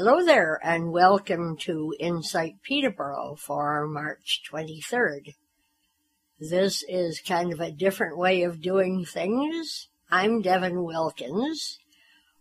[0.00, 5.34] Hello there, and welcome to Insight Peterborough for March 23rd.
[6.38, 9.88] This is kind of a different way of doing things.
[10.08, 11.80] I'm Devin Wilkins,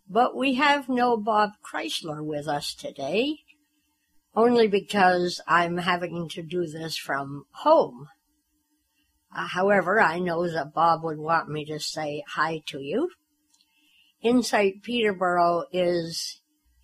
[0.07, 3.39] but we have no Bob Chrysler with us today,
[4.35, 8.09] only because I'm having to do this from home.
[9.35, 13.09] Uh, however, I know that Bob would want me to say hi to you.
[14.21, 16.39] Insight Peterborough is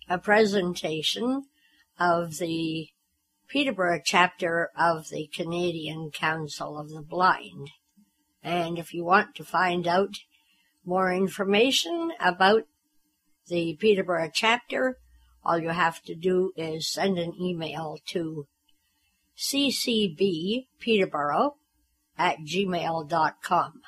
[0.08, 1.44] a presentation
[1.98, 2.88] of the
[3.48, 7.70] Peterborough chapter of the Canadian Council of the Blind.
[8.42, 10.16] And if you want to find out
[10.84, 12.64] more information about
[13.48, 14.98] the Peterborough chapter,
[15.44, 18.46] all you have to do is send an email to
[19.36, 21.54] ccbpeterborough
[22.16, 23.82] at gmail.com.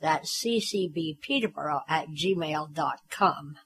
[0.00, 3.58] That's ccbpeterborough at gmail.com.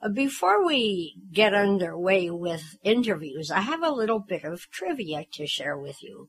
[0.00, 5.46] Uh, before we get underway with interviews, I have a little bit of trivia to
[5.46, 6.28] share with you.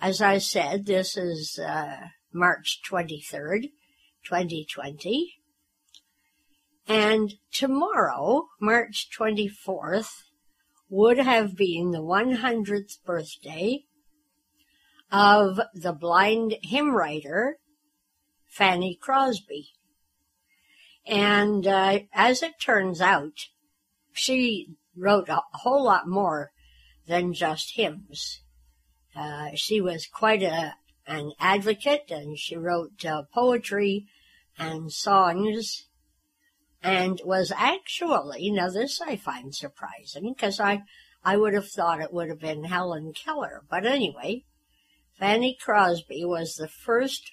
[0.00, 3.70] As I said, this is uh, March 23rd,
[4.24, 5.34] 2020.
[6.86, 10.22] And tomorrow, March 24th,
[10.88, 13.84] would have been the 100th birthday
[15.10, 17.58] of the blind hymn writer,
[18.46, 19.72] Fanny Crosby.
[21.08, 23.46] And uh, as it turns out,
[24.12, 26.50] she wrote a whole lot more
[27.06, 28.42] than just hymns.
[29.16, 30.74] Uh, she was quite a,
[31.06, 34.06] an advocate and she wrote uh, poetry
[34.58, 35.86] and songs
[36.82, 40.82] and was actually, now this I find surprising because I,
[41.24, 43.62] I would have thought it would have been Helen Keller.
[43.70, 44.44] But anyway,
[45.18, 47.32] Fanny Crosby was the first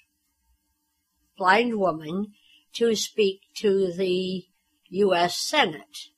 [1.36, 2.32] blind woman
[2.76, 4.44] to speak to the
[4.90, 5.38] U.S.
[5.38, 6.10] Senate.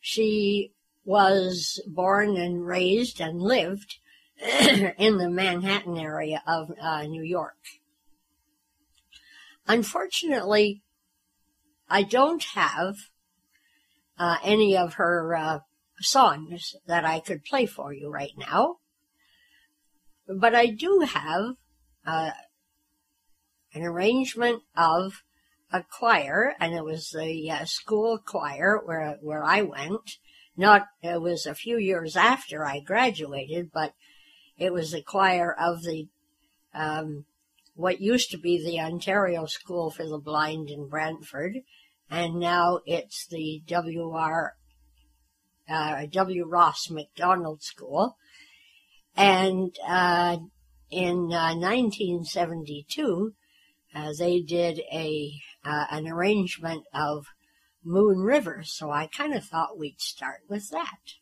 [0.00, 0.72] She
[1.04, 3.98] was born and raised and lived
[4.98, 7.58] in the Manhattan area of uh, New York.
[9.66, 10.82] Unfortunately,
[11.88, 12.96] I don't have
[14.18, 15.58] uh, any of her uh,
[16.00, 18.76] songs that I could play for you right now,
[20.26, 21.56] but I do have
[22.06, 22.30] uh,
[23.74, 25.22] an arrangement of
[25.72, 30.18] a choir, and it was the uh, school choir where where I went.
[30.56, 33.94] Not it was a few years after I graduated, but
[34.58, 36.08] it was the choir of the
[36.74, 37.24] um,
[37.74, 41.58] what used to be the Ontario School for the Blind in Brantford,
[42.10, 44.54] and now it's the W.R.
[45.68, 46.46] Uh, W.
[46.46, 48.16] Ross Macdonald School.
[49.16, 50.38] And uh,
[50.90, 53.34] in uh, 1972,
[53.94, 55.32] uh, they did a
[55.64, 57.26] uh, an arrangement of
[57.84, 61.14] Moon River, so I kind of thought we'd start with that.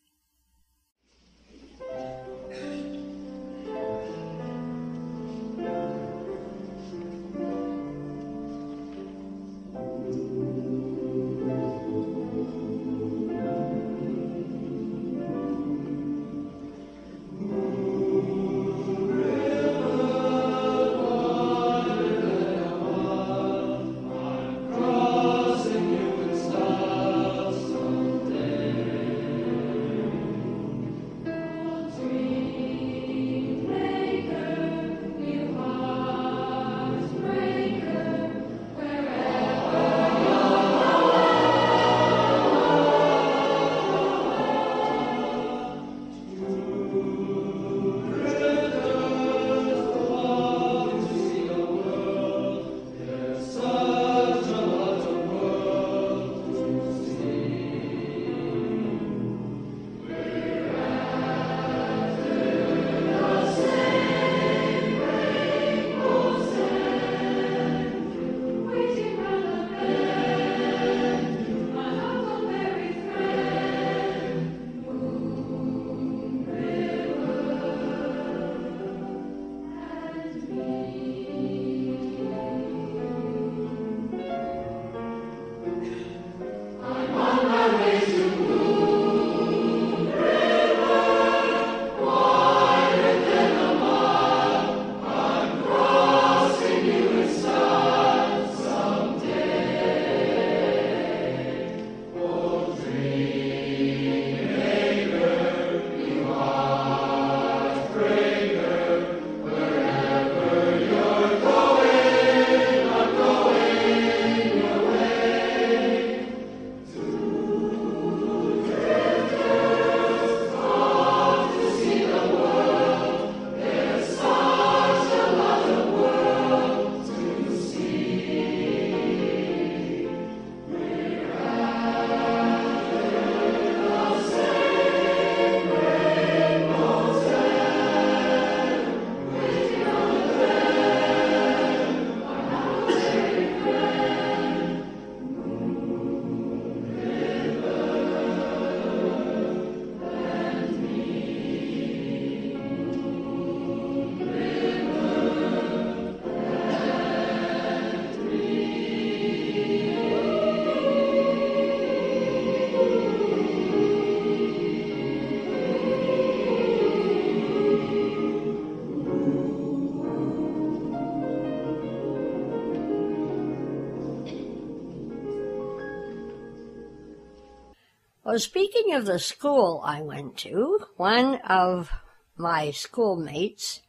[178.29, 181.91] Well, speaking of the school I went to, one of
[182.37, 183.81] my schoolmates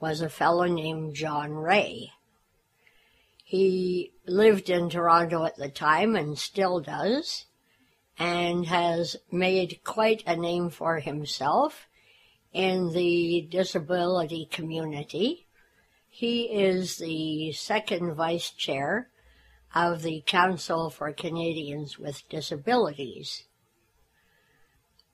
[0.00, 2.10] was a fellow named John Rae.
[3.44, 7.44] He lived in Toronto at the time and still does,
[8.18, 11.86] and has made quite a name for himself
[12.52, 15.46] in the disability community.
[16.08, 19.10] He is the second vice chair
[19.74, 23.44] of the Council for Canadians with Disabilities,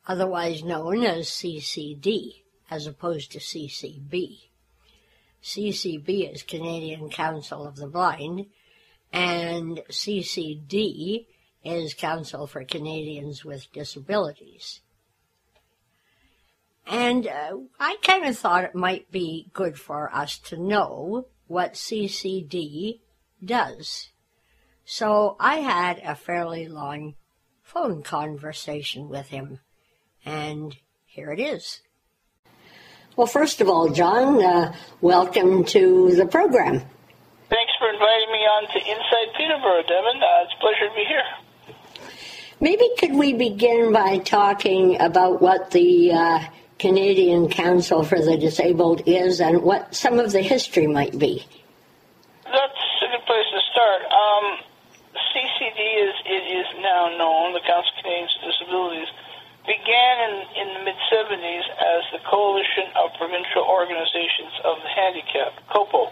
[0.06, 4.48] otherwise known as CCD, as opposed to CCB.
[5.42, 8.46] CCB is Canadian Council of the Blind,
[9.12, 11.26] and CCD
[11.64, 14.80] is Council for Canadians with Disabilities.
[16.86, 21.74] And uh, I kind of thought it might be good for us to know what
[21.74, 23.00] CCD
[23.42, 24.10] does.
[24.84, 27.14] So I had a fairly long
[27.62, 29.60] phone conversation with him,
[30.24, 30.76] and
[31.06, 31.80] here it is.
[33.16, 36.80] Well, first of all, John, uh, welcome to the program.
[37.48, 40.22] Thanks for inviting me on to Inside Peterborough, Devin.
[40.22, 41.76] Uh, it's a pleasure to be here.
[42.60, 46.40] Maybe could we begin by talking about what the uh,
[46.78, 51.46] Canadian Council for the Disabled is and what some of the history might be?
[52.44, 54.02] That's a good place to start.
[54.10, 54.63] Um,
[55.84, 59.10] Is it is now known, the Council of Canadians with Disabilities,
[59.68, 65.60] began in, in the mid 70s as the Coalition of Provincial Organizations of the Handicapped,
[65.68, 66.08] COPO.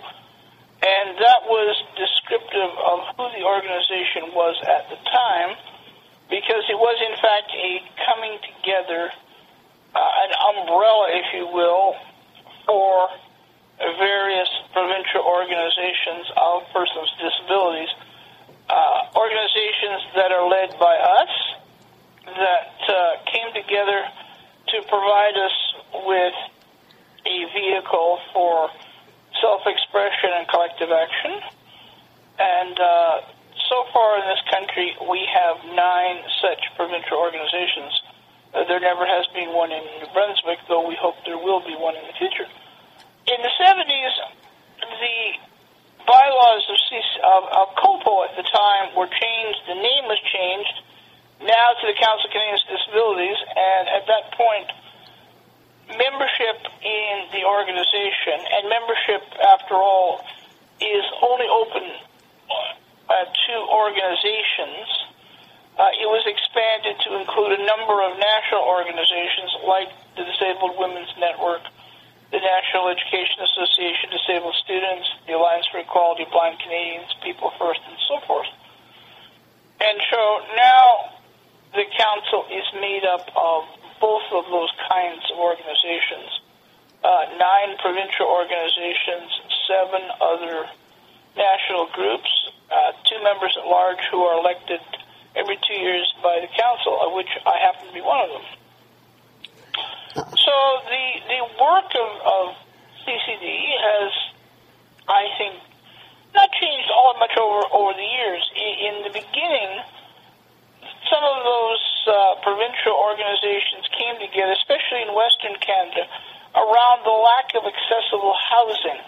[0.85, 5.57] And that was descriptive of who the organization was at the time
[6.29, 7.71] because it was, in fact, a
[8.05, 9.09] coming together,
[9.95, 11.97] uh, an umbrella, if you will,
[12.67, 13.09] for
[13.79, 17.93] various provincial organizations of persons with disabilities
[18.73, 21.33] uh, organizations that are led by us
[22.25, 24.09] that uh, came together
[24.69, 25.57] to provide us
[26.09, 26.35] with
[27.27, 28.71] a vehicle for
[29.41, 31.37] self-expression and collective action.
[32.39, 33.21] And uh,
[33.69, 37.93] so far in this country, we have nine such provincial organizations.
[38.55, 41.77] Uh, there never has been one in New Brunswick, though we hope there will be
[41.77, 42.49] one in the future.
[43.29, 44.15] In the 70s,
[44.81, 45.52] the
[46.07, 46.79] bylaws of,
[47.23, 49.61] of, of COPO at the time were changed.
[49.69, 50.77] The name was changed
[51.43, 54.69] now to the Council of Canadians Disabilities, and at that point,
[55.99, 60.23] membership in the organization, and membership, after all,
[60.81, 61.85] is only open
[63.11, 64.87] uh, to organizations.
[65.79, 71.13] Uh, it was expanded to include a number of national organizations like the Disabled Women's
[71.19, 71.63] Network,
[72.33, 77.97] the National Education Association, Disabled Students, the Alliance for Equality, Blind Canadians, People First, and
[78.09, 78.49] so forth.
[79.85, 80.21] And so
[80.57, 81.13] now
[81.77, 83.69] the council is made up of
[84.01, 86.41] both of those kinds of organizations.
[87.05, 89.29] Uh, nine provincial organizations,
[89.69, 90.73] seven other
[91.37, 92.33] national groups,
[92.73, 94.81] uh, two members at large who are elected
[95.37, 98.62] every two years by the council, of which I happen to be one of them.
[100.15, 100.55] So
[100.93, 102.45] the the work of, of
[103.01, 103.47] CCD
[103.81, 104.13] has,
[105.09, 105.57] I think,
[106.35, 108.45] not changed all that much over over the years.
[108.53, 109.73] In, in the beginning,
[111.09, 112.13] some of those uh,
[112.45, 116.05] provincial organizations came together, especially in Western Canada,
[116.61, 119.01] around the lack of accessible housing.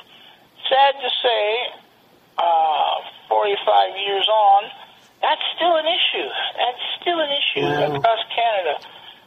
[0.73, 1.45] Sad to say,
[2.41, 4.73] uh, 45 years on,
[5.21, 6.29] that's still an issue.
[6.57, 7.93] That's still an issue wow.
[7.93, 8.81] across Canada.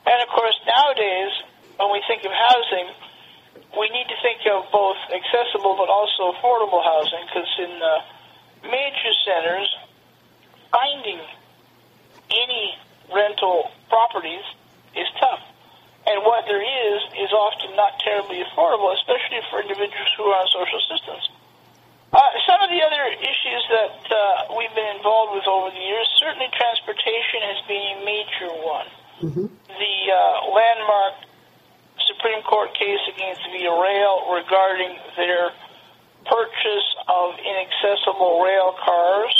[0.06, 1.34] And of course, nowadays,
[1.78, 2.90] when we think of housing,
[3.78, 8.02] we need to think of both accessible but also affordable housing because in uh,
[8.66, 9.70] major centers,
[10.72, 11.22] finding
[12.32, 12.76] any
[13.14, 14.44] rental properties
[14.96, 15.42] is tough.
[16.08, 20.48] And what there is is often not terribly affordable, especially for individuals who are on
[20.48, 21.28] social assistance.
[22.14, 26.08] Uh, some of the other issues that uh, we've been involved with over the years,
[26.16, 28.88] certainly transportation has been a major one.
[29.20, 29.48] Mm-hmm.
[29.68, 31.27] The uh, landmark
[32.18, 35.54] Supreme Court case against Via Rail regarding their
[36.26, 39.34] purchase of inaccessible rail cars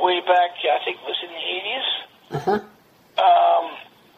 [0.00, 1.88] way back, I think it was in the 80s.
[2.34, 2.60] Uh-huh.
[3.20, 3.64] Um,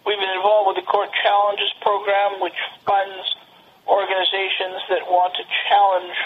[0.07, 2.57] we've been involved with the Court Challenges Program, which
[2.87, 3.35] funds
[3.87, 6.17] organizations that want to challenge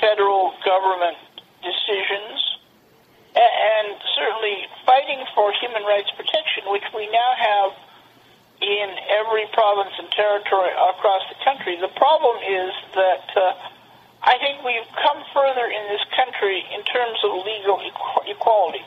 [0.00, 1.18] federal government
[1.60, 2.38] decisions.
[3.34, 7.70] And certainly fighting for human rights protection, which we now have
[8.60, 11.80] in every province and territory across the country.
[11.80, 13.56] The problem is that uh,
[14.22, 17.80] I think we've come further in this country in terms of legal
[18.28, 18.84] equality.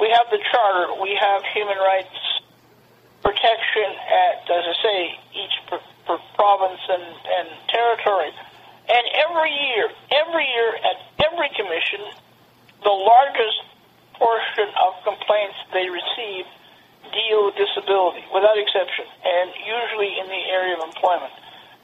[0.00, 2.18] We have the Charter, we have human rights
[3.22, 4.98] protection at, as I say,
[5.38, 8.34] each pr- pr- province and, and territory.
[8.90, 10.98] And every year, every year at
[11.30, 12.02] every commission,
[12.82, 13.62] the largest
[14.18, 16.44] portion of complaints they receive
[17.12, 21.32] deal with disability, without exception, and usually in the area of employment.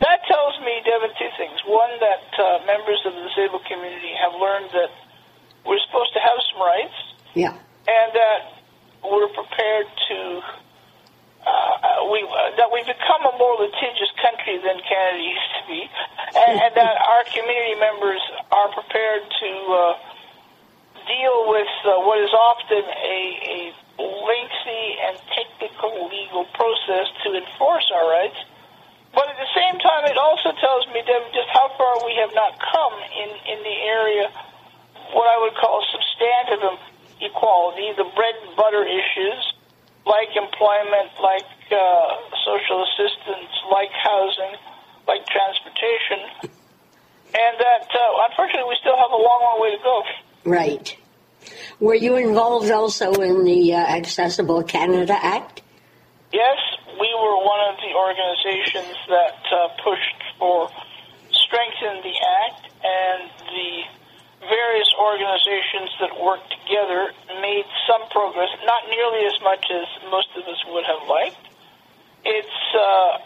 [0.00, 1.58] That tells me, Devin, two things.
[1.66, 4.90] One, that uh, members of the disabled community have learned that
[5.66, 6.98] we're supposed to have some rights.
[7.34, 7.52] Yeah.
[7.52, 8.40] And that
[9.02, 10.18] we're prepared to
[11.48, 15.80] uh, we uh, that we've become a more litigious country than Canada used to be,
[16.44, 18.20] and, and that our community members
[18.52, 19.80] are prepared to uh,
[21.08, 23.18] deal with uh, what is often a,
[23.48, 23.58] a
[23.98, 28.38] lengthy and technical legal process to enforce our rights.
[29.12, 32.30] But at the same time, it also tells me, Devin, just how far we have
[32.34, 34.30] not come in, in the area,
[35.10, 36.78] what I would call substantive
[37.20, 39.42] equality, the bread and butter issues,
[40.06, 44.54] like employment, like uh, social assistance, like housing,
[45.08, 46.52] like transportation,
[47.34, 50.02] and that uh, unfortunately we still have a long, long way to go.
[50.44, 50.96] Right.
[51.80, 55.62] Were you involved also in the uh, Accessible Canada Act?
[56.32, 56.58] Yes,
[57.00, 60.68] we were one of the organizations that uh, pushed for
[61.30, 63.72] strengthening the act, and the
[64.44, 70.44] various organizations that worked together made some progress, not nearly as much as most of
[70.46, 71.42] us would have liked.
[72.24, 73.18] It's uh,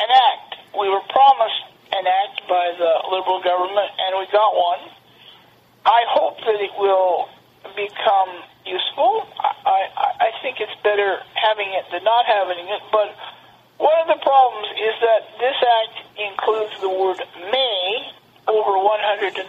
[0.00, 0.56] an act.
[0.78, 4.95] We were promised an act by the Liberal government, and we got one.
[5.86, 7.30] I hope that it will
[7.78, 9.22] become useful.
[9.38, 13.14] I, I, I think it's better having it than not having it, but
[13.78, 18.10] one of the problems is that this act includes the word may
[18.48, 19.46] over 125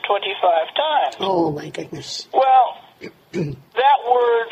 [0.78, 1.16] times.
[1.20, 2.28] Oh, my goodness.
[2.34, 4.50] Well, that word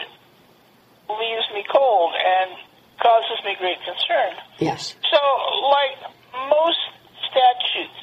[1.10, 2.52] leaves me cold and
[3.02, 4.42] causes me great concern.
[4.60, 4.96] Yes.
[5.12, 5.22] So,
[5.70, 5.98] like
[6.50, 6.82] most
[7.30, 8.02] statutes,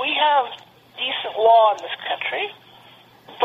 [0.00, 0.46] we have
[0.96, 2.50] decent law in this country,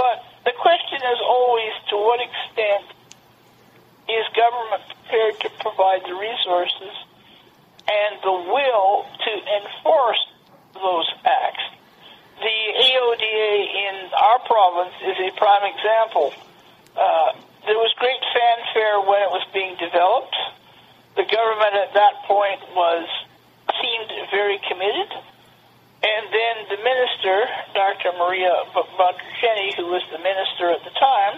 [0.01, 2.89] but the question is always to what extent
[4.10, 6.93] is government prepared to provide the resources
[7.86, 9.31] and the will to
[9.62, 10.25] enforce
[10.74, 11.65] those acts?
[12.41, 16.34] The AODA in our province is a prime example.
[16.98, 17.38] Uh,
[17.70, 20.34] there was great fanfare when it was being developed.
[21.13, 23.05] The government at that point was
[23.77, 25.13] seemed very committed.
[26.01, 27.46] And then the minister,
[27.77, 28.17] Dr.
[28.17, 28.41] Marie
[28.74, 31.38] Bountrogianni, who was the minister at the time,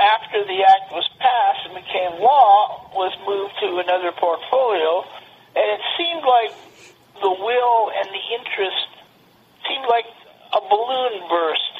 [0.00, 5.04] after the act was passed and became law, was moved to another portfolio.
[5.52, 6.56] And it seemed like
[7.20, 8.88] the will and the interest
[9.68, 10.08] seemed like
[10.56, 11.76] a balloon burst.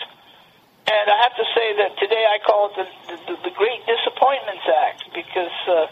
[0.85, 2.87] And I have to say that today I call it the,
[3.25, 5.87] the, the Great Disappointments Act because, uh,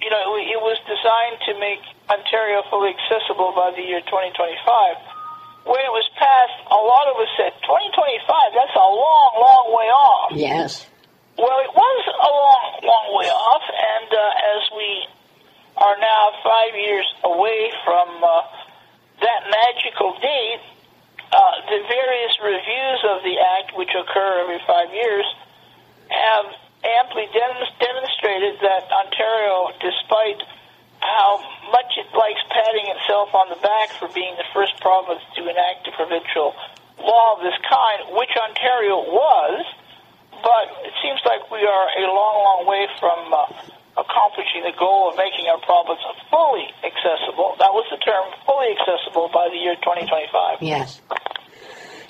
[0.00, 5.68] you know, it, it was designed to make Ontario fully accessible by the year 2025.
[5.68, 9.88] When it was passed, a lot of us said, 2025, that's a long, long way
[9.92, 10.32] off.
[10.32, 10.88] Yes.
[11.36, 14.90] Well, it was a long, long way off, and uh, as we
[15.76, 18.44] are now five years away from uh,
[19.20, 20.64] that magical date,
[21.32, 25.24] uh, the various reviews of the Act, which occur every five years,
[26.08, 26.46] have
[26.84, 30.40] amply dem- demonstrated that Ontario, despite
[31.00, 31.40] how
[31.72, 35.88] much it likes patting itself on the back for being the first province to enact
[35.88, 36.52] a provincial
[37.00, 39.64] law of this kind, which Ontario was,
[40.44, 43.48] but it seems like we are a long, long way from uh,
[43.96, 47.56] accomplishing the goal of making our province fully accessible.
[47.58, 50.60] That was the term, fully accessible by the year 2025.
[50.60, 51.00] Yes.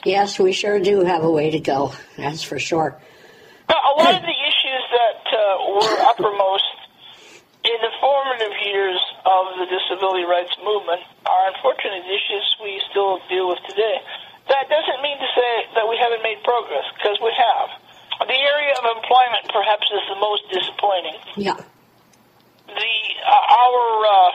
[0.05, 1.93] Yes, we sure do have a way to go.
[2.17, 2.99] That's for sure.
[3.69, 4.35] Now, a lot of the
[5.75, 6.69] were uppermost
[7.65, 13.49] in the formative years of the disability rights movement are unfortunately issues we still deal
[13.49, 14.01] with today.
[14.49, 17.69] That doesn't mean to say that we haven't made progress, because we have.
[18.27, 21.19] The area of employment perhaps is the most disappointing.
[21.37, 21.57] Yeah.
[22.67, 22.95] The
[23.27, 24.31] uh, our uh,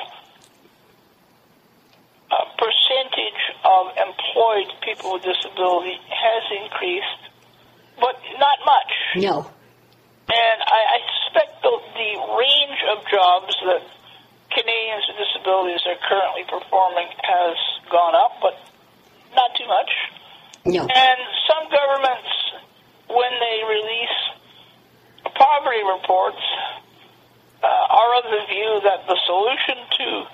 [2.32, 7.22] uh, percentage of employed people with disability has increased,
[8.00, 8.92] but not much.
[9.18, 9.52] No.
[10.26, 13.84] And I, I suspect the, the range of jobs that
[14.50, 17.58] Canadians with disabilities are currently performing has
[17.92, 18.56] gone up, but
[19.36, 19.92] not too much.
[20.66, 20.82] No.
[20.82, 22.32] And some governments,
[23.10, 24.18] when they release
[25.36, 26.42] poverty reports,
[27.62, 30.26] uh, are of the view that the solution to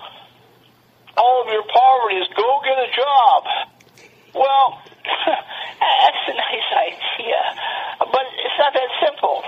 [1.17, 3.43] all of your poverty is go get a job.
[4.35, 4.81] Well,
[5.27, 7.41] that's a nice idea,
[7.99, 9.43] but it's not that simple.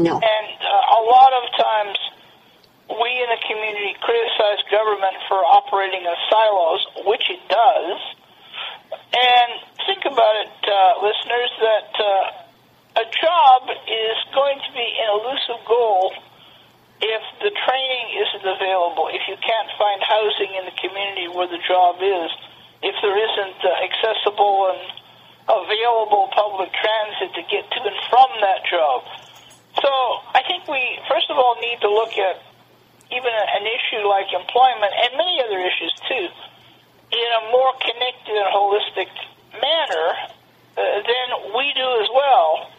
[0.00, 0.16] No.
[0.16, 1.98] And uh, a lot of times
[2.88, 7.98] we in the community criticize government for operating in silos, which it does.
[9.12, 9.50] And
[9.84, 15.60] think about it, uh, listeners, that uh, a job is going to be an elusive
[15.68, 16.12] goal
[17.00, 21.60] if the training isn't available, if you can't find housing in the community where the
[21.64, 22.28] job is,
[22.82, 24.84] if there isn't uh, accessible and
[25.48, 29.02] available public transit to get to and from that job.
[29.78, 29.90] So
[30.34, 32.42] I think we, first of all, need to look at
[33.10, 36.28] even an issue like employment and many other issues too
[37.10, 39.10] in a more connected and holistic
[39.50, 40.08] manner
[40.78, 42.70] uh, than we do as well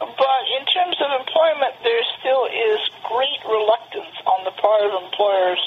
[0.00, 5.60] but in terms of employment, there still is great reluctance on the part of employers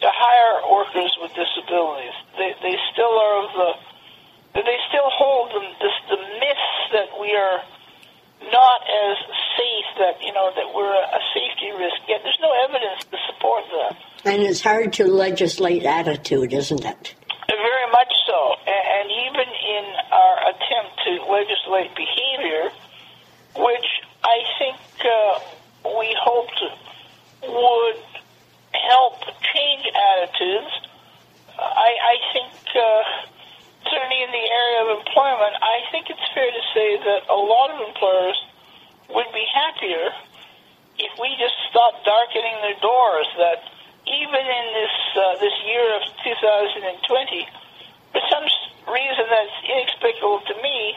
[0.00, 2.16] to hire workers with disabilities.
[2.40, 3.70] They, they still are of the,
[4.64, 7.60] they still hold the, this, the myth that we are
[8.48, 9.16] not as
[9.58, 13.64] safe, that, you know, that we're a safety risk, yet there's no evidence to support
[13.74, 13.98] that.
[14.24, 17.14] And it's hard to legislate attitude, isn't it?
[17.48, 18.54] Very much so.
[18.66, 22.70] And even in our attempt to legislate behavior,
[23.56, 23.88] which
[24.22, 25.40] I think uh,
[25.98, 26.60] we hoped
[27.42, 28.02] would
[28.74, 29.18] help
[29.54, 30.72] change attitudes.
[31.58, 33.02] I, I think, uh,
[33.90, 37.70] certainly in the area of employment, I think it's fair to say that a lot
[37.70, 38.38] of employers
[39.08, 40.12] would be happier
[40.98, 43.28] if we just stopped darkening their doors.
[43.38, 43.60] That
[44.06, 47.48] even in this uh, this year of 2020,
[48.12, 48.44] for some
[48.88, 50.96] reason that's inexplicable to me,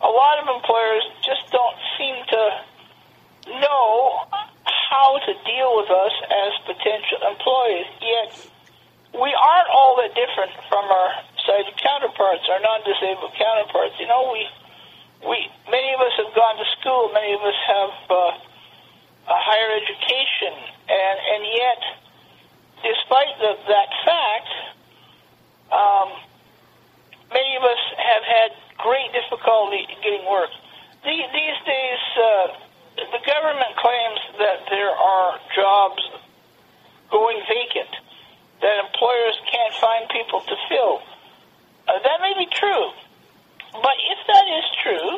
[0.00, 2.42] a lot of employers just don't seem to
[3.60, 4.26] know
[4.90, 7.88] how to deal with us as potential employees.
[8.00, 8.30] Yet
[9.14, 11.10] we aren't all that different from our
[11.46, 13.94] sighted counterparts, our non-disabled counterparts.
[14.00, 14.46] You know, we
[15.28, 18.16] we many of us have gone to school, many of us have uh,
[19.34, 20.54] a higher education,
[20.88, 21.80] and and yet,
[22.84, 24.50] despite the, that fact,
[25.72, 26.08] um,
[27.32, 30.50] many of us have had great difficulty getting work.
[31.04, 31.28] These
[31.66, 32.46] days, uh,
[32.96, 36.02] the government claims that there are jobs
[37.10, 37.92] going vacant,
[38.60, 41.02] that employers can't find people to fill.
[41.86, 42.90] Uh, that may be true,
[43.82, 45.10] but if that is true,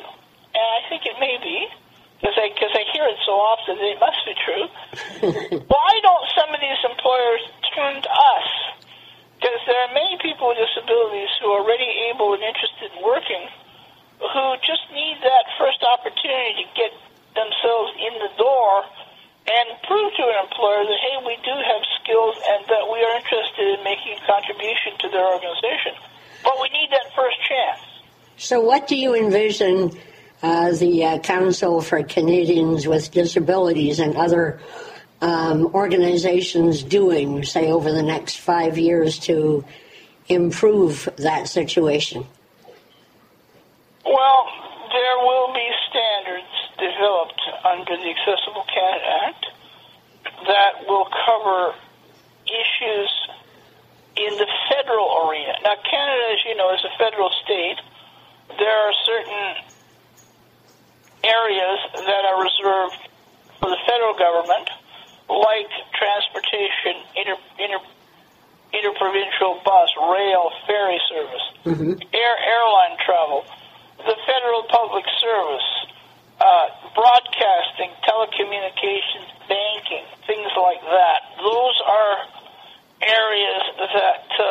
[0.56, 1.68] and I think it may be,
[2.20, 4.64] because I, cause I hear it so often it must be true,
[5.68, 7.42] why don't some of these employers
[7.76, 8.48] turn to us?
[9.36, 13.44] Because there are many people with disabilities who are already able and interested in working
[14.20, 16.92] who just need that first opportunity to get
[17.36, 18.84] themselves in the door
[19.46, 23.14] and prove to an employer that, hey, we do have skills and that we are
[23.20, 25.94] interested in making a contribution to their organization.
[26.42, 27.95] But we need that first chance.
[28.38, 29.96] So, what do you envision
[30.42, 34.60] uh, the uh, Council for Canadians with Disabilities and other
[35.22, 39.64] um, organizations doing, say, over the next five years to
[40.28, 42.26] improve that situation?
[44.04, 44.46] Well,
[44.92, 49.46] there will be standards developed under the Accessible Canada Act
[50.46, 51.74] that will cover
[52.44, 53.10] issues
[54.16, 55.52] in the federal arena.
[55.62, 57.80] Now, Canada, as you know, is a federal state.
[58.58, 59.46] There are certain
[61.24, 63.00] areas that are reserved
[63.60, 64.70] for the federal government
[65.28, 67.82] like transportation, inter, inter,
[68.72, 71.92] interprovincial bus, rail, ferry service, mm-hmm.
[72.14, 73.44] air airline travel,
[73.98, 75.68] the federal public service,
[76.40, 81.20] uh, broadcasting, telecommunications, banking, things like that.
[81.38, 82.14] Those are
[83.02, 84.46] areas that uh,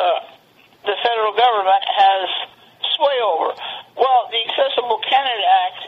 [0.84, 2.28] the federal government has
[2.96, 3.54] sway over.
[3.96, 5.80] Well, the Accessible Canada Act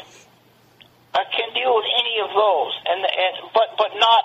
[1.14, 4.24] uh, can deal with any of those, and, and but but not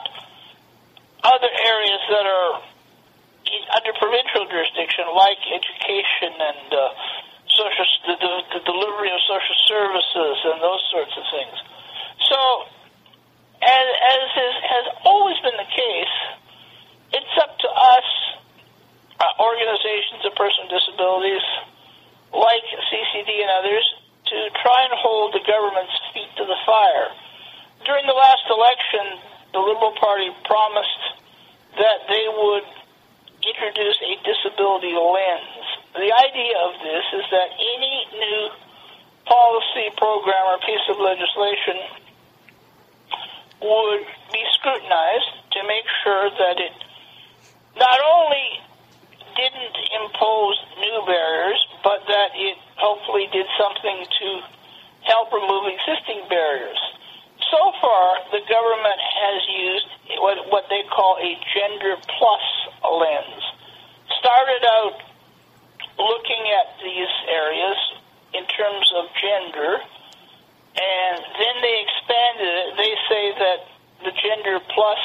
[1.24, 2.62] other areas that are
[3.76, 6.80] under provincial jurisdiction, like education and uh,
[7.48, 11.58] social, the, the, the delivery of social services and those sorts of things.
[12.28, 12.40] So,
[13.62, 16.16] as, as is, has always been the case,
[17.14, 18.08] it's up to us,
[19.22, 21.46] uh, organizations of persons with disabilities,
[22.34, 23.86] like CCD and others,
[24.26, 27.10] to try and hold the government's feet to the fire.
[27.86, 29.22] During the last election,
[29.54, 31.04] the Liberal Party promised
[31.78, 32.66] that they would
[33.44, 35.66] introduce a disability lens.
[35.94, 38.50] The idea of this is that any new
[39.26, 41.78] policy, program, or piece of legislation
[43.62, 46.76] would be scrutinized to make sure that it
[47.78, 48.60] not only
[49.36, 54.28] didn't impose new barriers, but that it hopefully did something to
[55.04, 56.80] help remove existing barriers
[57.54, 62.46] so far, the government has used what, what they call a gender plus
[62.82, 63.44] lens.
[64.18, 64.98] Started out
[66.00, 67.78] looking at these areas
[68.34, 72.68] in terms of gender, and then they expanded it.
[72.78, 73.60] They say that
[74.02, 75.04] the gender plus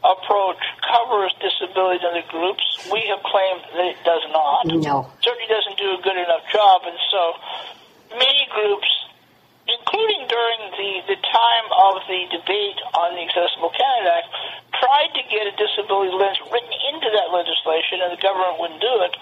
[0.00, 2.64] approach covers disability in the groups.
[2.88, 4.66] We have claimed that it does not.
[4.66, 5.12] No.
[5.20, 7.22] Certainly doesn't do a good enough job, and so
[8.16, 8.88] many groups,
[9.68, 14.28] including during the, the time of the debate on the Accessible Canada Act,
[14.80, 18.94] tried to get a disability lens written into that legislation, and the government wouldn't do
[19.04, 19.14] it.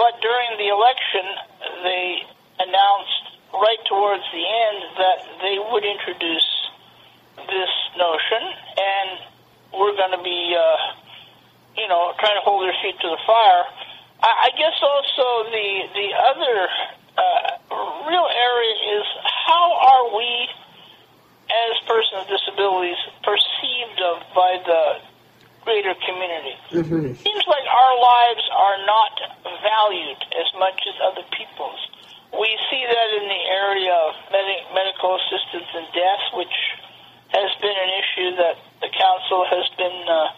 [0.00, 1.24] But during the election,
[1.84, 2.24] they
[2.58, 6.48] announced right towards the end that they would introduce
[7.36, 8.42] this notion,
[8.80, 9.35] and
[9.76, 10.76] we're going to be, uh,
[11.76, 13.64] you know, trying to hold their feet to the fire.
[14.24, 16.56] I, I guess also the the other
[17.16, 17.46] uh,
[18.08, 19.04] real area is
[19.46, 20.48] how are we,
[21.52, 24.82] as persons with disabilities, perceived of by the
[25.64, 26.56] greater community?
[26.70, 27.18] Mm-hmm.
[27.18, 29.14] Seems like our lives are not
[29.60, 31.82] valued as much as other people's.
[32.32, 36.56] We see that in the area of med- medical assistance and death, which
[37.34, 38.56] has been an issue that
[38.86, 40.30] the council has been uh,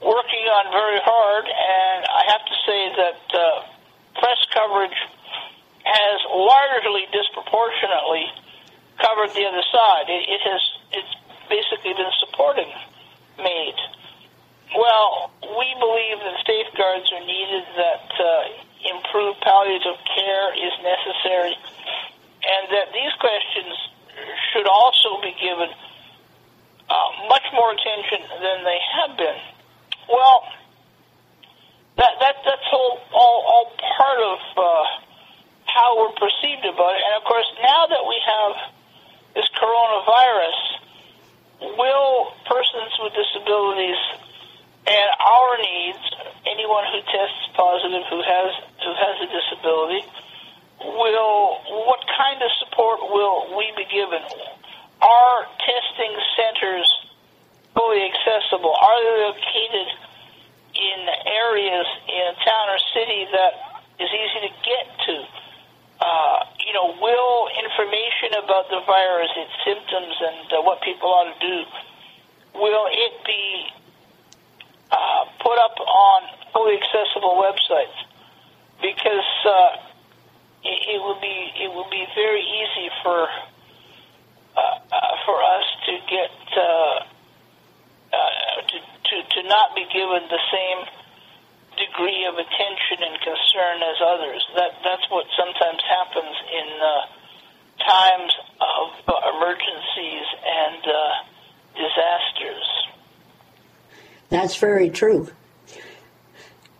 [0.00, 3.40] working on very hard, and I have to say that uh,
[4.16, 4.96] press coverage
[5.84, 8.32] has largely disproportionately
[8.96, 10.08] covered the other side.
[10.08, 10.62] It, it has
[10.96, 11.14] it's
[11.52, 12.72] basically been supporting
[13.36, 13.76] MAID.
[14.72, 18.28] Well, we believe that safeguards are needed, that uh,
[18.88, 21.54] improved palliative care is necessary,
[22.40, 23.76] and that these questions
[24.50, 25.68] should also be given
[26.88, 29.40] uh, much more attention than they have been.
[30.08, 30.44] Well,
[31.96, 33.66] that that that's all all, all
[33.98, 34.84] part of uh,
[35.66, 37.02] how we're perceived about it.
[37.02, 38.52] And of course, now that we have
[39.34, 40.60] this coronavirus,
[41.76, 44.00] will persons with disabilities
[44.86, 46.04] and our needs,
[46.46, 48.48] anyone who tests positive who has
[48.84, 50.06] who has a disability,
[50.80, 54.22] will what kind of support will we be given?
[55.06, 56.88] Are testing centers
[57.74, 58.74] fully accessible?
[58.74, 59.88] Are they located
[60.74, 60.98] in
[61.30, 63.52] areas in a town or city that
[64.02, 65.16] is easy to get to?
[66.02, 71.30] Uh, you know, will information about the virus, its symptoms, and uh, what people ought
[71.30, 71.64] to do,
[72.58, 73.70] will it be
[74.90, 76.20] uh, put up on
[76.52, 77.94] fully accessible websites?
[78.82, 79.86] Because uh,
[80.64, 83.28] it, it will be it will be very easy for
[85.26, 87.04] for us to get uh,
[88.12, 90.80] uh, to, to to not be given the same
[91.76, 94.40] degree of attention and concern as others.
[94.54, 96.92] That that's what sometimes happens in uh,
[97.84, 98.86] times of
[99.34, 100.82] emergencies and
[101.74, 102.66] disasters.
[104.28, 105.28] That's very true.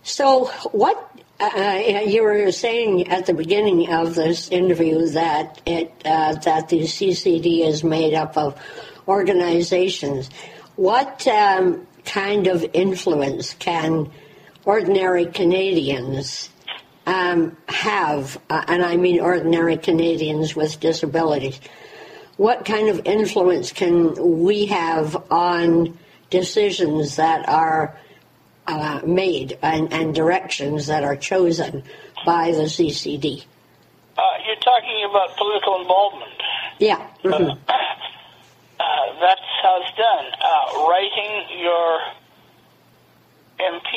[0.03, 6.35] So, what uh, you were saying at the beginning of this interview that it uh,
[6.37, 8.59] that the CCD is made up of
[9.07, 10.31] organizations.
[10.77, 14.11] What um, kind of influence can
[14.65, 16.49] ordinary Canadians
[17.07, 21.61] um, have, uh, and I mean ordinary Canadians with disabilities?
[22.37, 25.99] What kind of influence can we have on
[26.31, 27.99] decisions that are
[28.67, 31.83] uh, made and, and, directions that are chosen
[32.25, 33.45] by the CCD.
[34.19, 36.43] Uh, you're talking about political involvement.
[36.79, 37.07] Yeah.
[37.23, 37.51] Mm-hmm.
[38.79, 40.27] Uh, that's how it's done.
[40.37, 42.01] Uh, writing your
[43.61, 43.93] MP,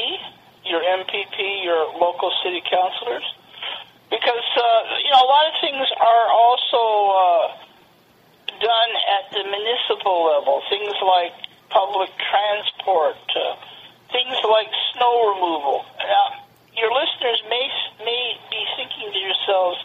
[0.65, 3.25] your MPP, your local city councilors,
[4.09, 7.59] because uh, you know a lot of things are also
[8.59, 10.61] done at the municipal level.
[10.69, 11.33] Things like
[11.69, 13.17] public transport
[14.11, 15.85] things like snow removal.
[15.97, 16.43] Now,
[16.75, 17.65] your listeners may
[18.05, 19.79] may be thinking to yourselves,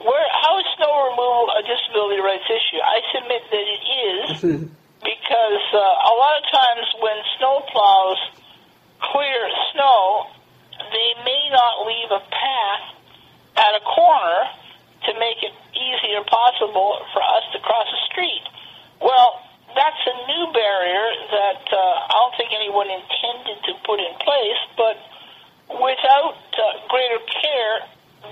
[0.00, 4.24] "Where how is snow removal a disability rights issue?" I submit that it is
[5.02, 8.20] because uh, a lot of times when snow plows
[9.00, 9.40] clear
[9.72, 10.26] snow,
[10.78, 12.84] they may not leave a path
[13.56, 14.40] at a corner
[15.06, 18.42] to make it easier possible for us to cross a street.
[19.00, 19.40] Well,
[19.74, 24.62] that's a new barrier that uh, I don't think anyone intended to put in place,
[24.76, 24.96] but
[25.68, 27.76] without uh, greater care,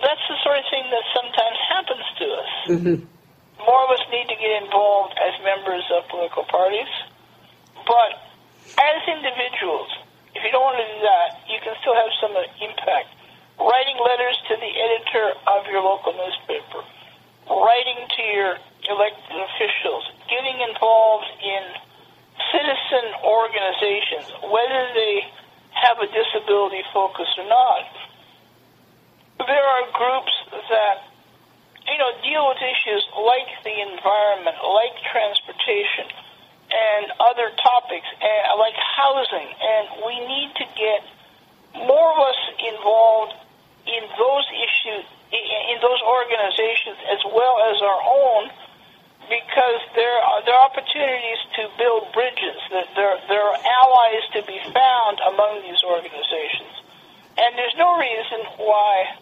[0.00, 2.52] that's the sort of thing that sometimes happens to us.
[2.72, 2.96] Mm-hmm.
[3.64, 6.90] More of us need to get involved as members of political parties,
[7.84, 8.10] but
[8.76, 9.88] as individuals,
[10.36, 13.08] if you don't want to do that, you can still have some impact.
[13.56, 16.84] Writing letters to the editor of your local newspaper,
[17.48, 18.52] writing to your
[18.88, 21.62] elected officials, getting involved in
[22.52, 25.24] citizen organizations, whether they
[25.74, 27.84] have a disability focus or not.
[29.38, 30.34] There are groups
[30.70, 31.04] that,
[31.84, 36.08] you know, deal with issues like the environment, like transportation,
[36.66, 41.00] and other topics, and like housing, and we need to get
[41.86, 43.34] more of us involved
[43.86, 48.50] in those issues, in those organizations, as well as our own
[49.28, 52.58] because there are there are opportunities to build bridges.
[52.70, 56.74] That there there are allies to be found among these organizations,
[57.38, 59.18] and there's no reason why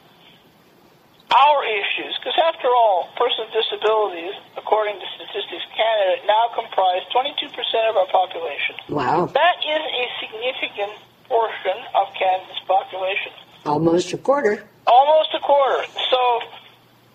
[1.34, 7.50] our issues, because after all, persons with disabilities, according to Statistics Canada, now comprise 22%
[7.90, 8.76] of our population.
[8.88, 10.94] Wow, that is a significant
[11.26, 13.32] portion of Canada's population.
[13.66, 14.62] Almost a quarter.
[14.86, 15.88] Almost a quarter.
[16.10, 16.20] So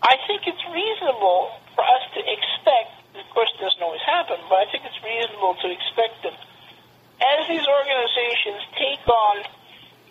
[0.02, 4.60] I think it's reasonable for us to expect, of course, it doesn't always happen, but
[4.60, 9.48] I think it's reasonable to expect that as these organizations take on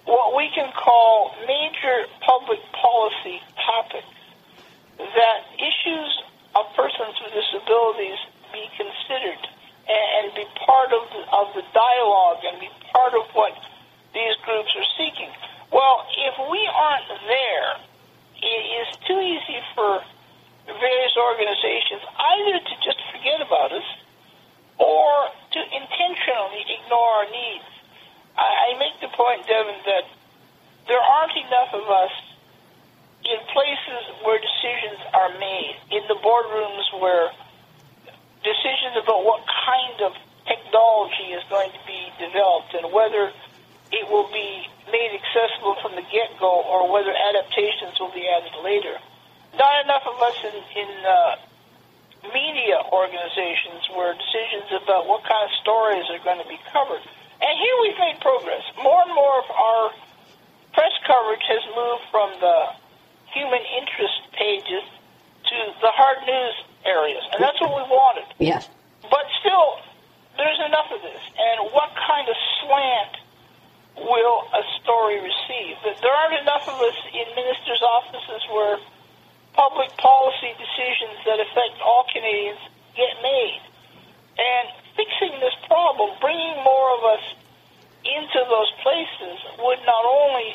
[0.09, 4.09] what we can call major public policy topics,
[4.97, 6.09] that issues
[6.57, 8.17] of persons with disabilities
[8.49, 9.45] be considered
[9.93, 13.53] and, be part of the, of the dialogue and be part of what
[14.17, 15.29] these groups are seeking.
[15.69, 17.77] Well, if we aren't there,
[18.41, 20.01] it is too easy for
[20.77, 23.89] various organizations either to just forget about us
[24.77, 25.09] or
[25.57, 27.69] to intentionally ignore our needs.
[28.37, 30.05] I, I make the point, Devin, that
[30.87, 32.15] there aren't enough of us
[33.25, 37.33] in places where decisions are made, in the boardrooms where
[38.45, 40.13] decisions about what kind of
[40.47, 43.33] technology is going to be developed and whether
[43.93, 48.97] it will be made accessible from the get-go or whether adaptations will be added later
[49.57, 51.37] not enough of us in, in uh,
[52.35, 57.03] media organizations where decisions about what kind of stories are going to be covered.
[57.39, 58.67] And here we've made progress.
[58.83, 59.85] More and more of our
[60.75, 62.59] press coverage has moved from the
[63.31, 64.85] human interest pages
[65.47, 68.27] to the hard news areas, and that's what we wanted.
[68.39, 68.69] Yes.
[69.03, 69.81] But still,
[70.37, 71.23] there's enough of this.
[71.39, 73.15] And what kind of slant
[73.97, 75.79] will a story receive?
[75.83, 78.79] There aren't enough of us in ministers' offices where
[79.59, 82.63] public policy decisions that affect all Canadians
[82.95, 83.59] get made.
[84.39, 87.25] And fixing this problem, bringing more of us
[88.07, 90.55] into those places would not only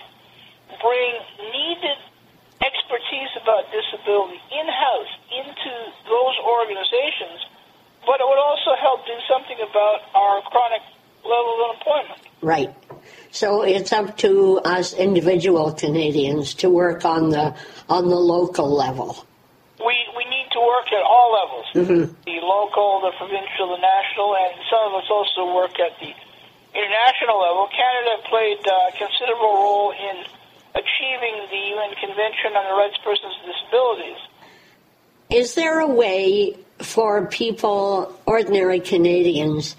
[0.80, 1.20] bring
[1.52, 2.00] needed
[2.64, 5.74] expertise about disability in-house into
[6.08, 7.44] those organizations,
[8.08, 10.84] but it would also help do something about our chronic
[11.24, 11.74] level of.
[12.44, 12.76] Right.
[13.32, 17.56] So it's up to us individual Canadians to work on the
[17.90, 19.26] on the local level.
[19.80, 21.66] We we need to work at all levels.
[21.74, 22.14] Mm-hmm.
[22.26, 26.12] The local, the provincial, the national, and some of us also work at the
[26.76, 27.70] international level.
[27.72, 30.26] Canada played a considerable role in
[30.76, 34.22] achieving the UN Convention on the Rights of Persons with Disabilities.
[35.30, 39.76] Is there a way for people, ordinary Canadians,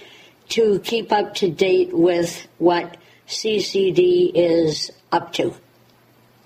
[0.51, 5.55] to keep up to date with what CCD is up to?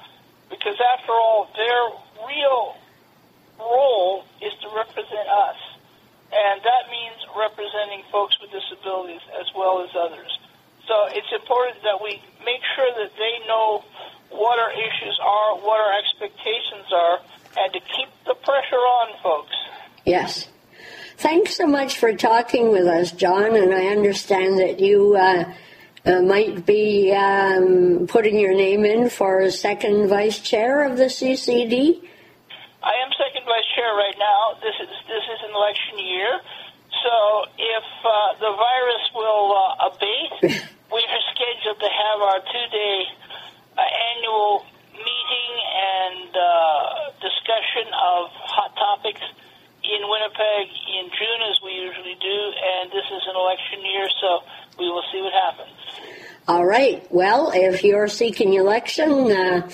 [0.50, 1.82] because after all, their
[2.26, 2.74] real
[3.58, 5.60] role is to represent us,
[6.32, 10.32] and that means representing folks with disabilities as well as others.
[10.88, 13.84] So it's important that we make sure that they know
[14.32, 17.18] what our issues are, what our expectations are,
[17.56, 19.56] and to keep the pressure on folks.
[20.04, 20.48] Yes.
[21.18, 23.54] Thanks so much for talking with us, John.
[23.54, 25.44] And I understand that you uh,
[26.04, 32.02] uh, might be um, putting your name in for second vice chair of the CCD.
[32.82, 34.58] I am second vice chair right now.
[34.58, 36.40] This is this is an election year,
[36.90, 38.10] so if uh,
[38.42, 40.58] the virus will uh, abate,
[40.90, 42.98] we are scheduled to have our two-day
[43.86, 49.22] annual meeting and uh, discussion of hot topics
[49.82, 52.38] in Winnipeg in June, as we usually do.
[52.54, 54.28] And this is an election year, so
[54.78, 55.76] we will see what happens.
[56.48, 57.06] All right.
[57.10, 59.68] Well, if you're seeking election, uh,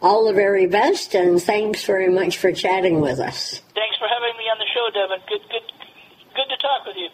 [0.00, 3.60] all the very best, and thanks very much for chatting with us.
[3.74, 5.20] Thanks for having me on the show, Devin.
[5.28, 5.62] Good, good,
[6.34, 7.08] good to talk with you.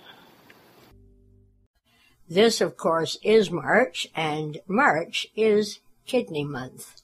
[2.31, 7.03] This, of course, is March, and March is Kidney Month.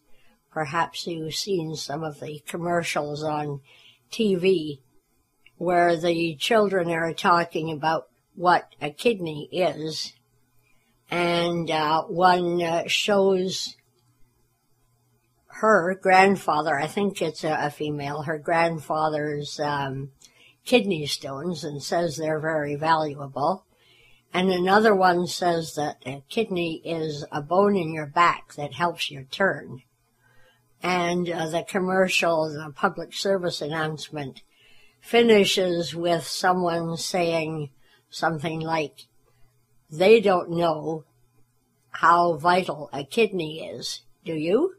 [0.51, 3.61] Perhaps you've seen some of the commercials on
[4.11, 4.81] TV
[5.57, 10.15] where the children are talking about what a kidney is,
[11.11, 13.77] and uh, one uh, shows
[15.47, 20.11] her grandfather, I think it's a, a female, her grandfather's um,
[20.65, 23.65] kidney stones and says they're very valuable.
[24.35, 29.09] And another one says that a kidney is a bone in your back that helps
[29.09, 29.83] you turn.
[30.83, 34.43] And uh, the commercial, the public service announcement
[35.01, 37.71] finishes with someone saying
[38.11, 39.07] something like,
[39.89, 41.05] they don't know
[41.91, 44.03] how vital a kidney is.
[44.25, 44.75] Do you?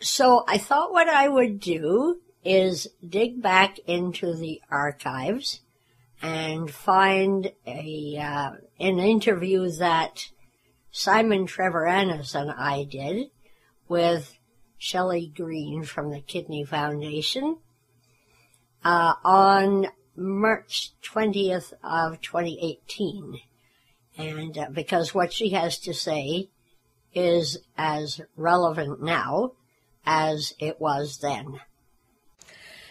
[0.00, 5.60] So I thought what I would do is dig back into the archives
[6.24, 10.30] and find a uh, an interview that
[10.90, 13.26] Simon Trevor Treviranus and I did
[13.88, 14.38] with
[14.78, 17.58] Shelley Green from the Kidney Foundation
[18.82, 23.40] uh, on March 20th of 2018.
[24.16, 26.48] And uh, because what she has to say
[27.12, 29.52] is as relevant now
[30.06, 31.60] as it was then.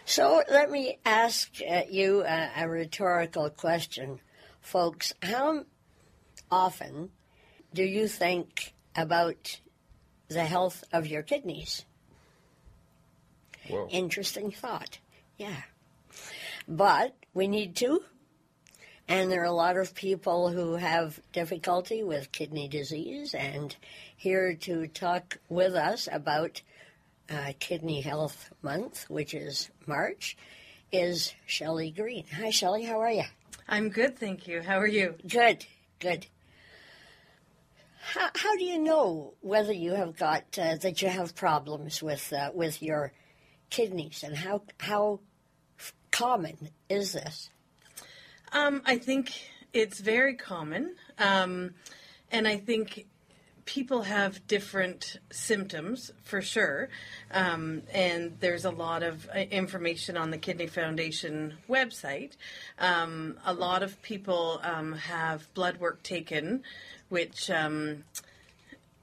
[0.06, 4.20] So let me ask uh, you a, a rhetorical question,
[4.62, 5.14] folks.
[5.22, 5.66] How
[6.52, 7.10] often
[7.74, 9.60] do you think about
[10.28, 11.86] the health of your kidneys?
[13.70, 13.88] Whoa.
[13.90, 15.00] Interesting thought.
[15.38, 15.62] Yeah.
[16.68, 18.04] But we need to.
[19.08, 23.34] And there are a lot of people who have difficulty with kidney disease.
[23.34, 23.76] And
[24.16, 26.62] here to talk with us about
[27.30, 30.38] uh, Kidney Health Month, which is March,
[30.92, 32.26] is Shelley Green.
[32.36, 32.84] Hi, Shelley.
[32.84, 33.24] How are you?
[33.68, 34.62] I'm good, thank you.
[34.62, 35.16] How are you?
[35.28, 35.66] Good,
[36.00, 36.28] good.
[38.02, 42.34] How, how do you know whether you have got uh, that you have problems with
[42.34, 43.14] uh, with your
[43.70, 45.22] kidneys, and how how
[45.80, 47.50] f- common is this?
[48.52, 49.32] Um, I think
[49.72, 51.74] it's very common, um,
[52.30, 53.08] and I think
[53.66, 56.90] people have different symptoms for sure.
[57.32, 62.32] Um, and there's a lot of uh, information on the Kidney Foundation website.
[62.80, 66.64] Um, a lot of people um, have blood work taken,
[67.10, 68.04] which um,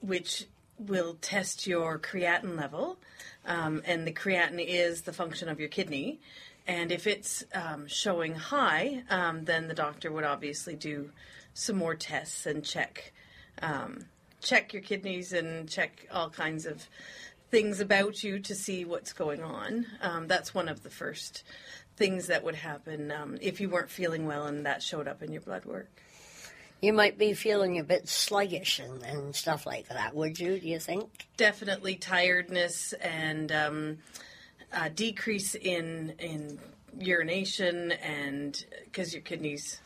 [0.01, 0.47] which
[0.79, 2.97] will test your creatinine level,
[3.45, 6.19] um, and the creatinine is the function of your kidney.
[6.67, 11.09] And if it's um, showing high, then the doctor would obviously do
[11.53, 13.11] some more tests and check
[13.61, 14.05] um,
[14.41, 16.87] check your kidneys and check all kinds of
[17.49, 19.85] things about you to see what's going on.
[20.01, 21.43] Um, that's one of the first
[21.97, 25.31] things that would happen um, if you weren't feeling well and that showed up in
[25.31, 25.89] your blood work.
[26.81, 30.67] You might be feeling a bit sluggish and, and stuff like that, would you, do
[30.67, 31.27] you think?
[31.37, 33.97] Definitely tiredness and um,
[34.73, 36.57] a decrease in, in
[36.97, 39.79] urination and because your kidneys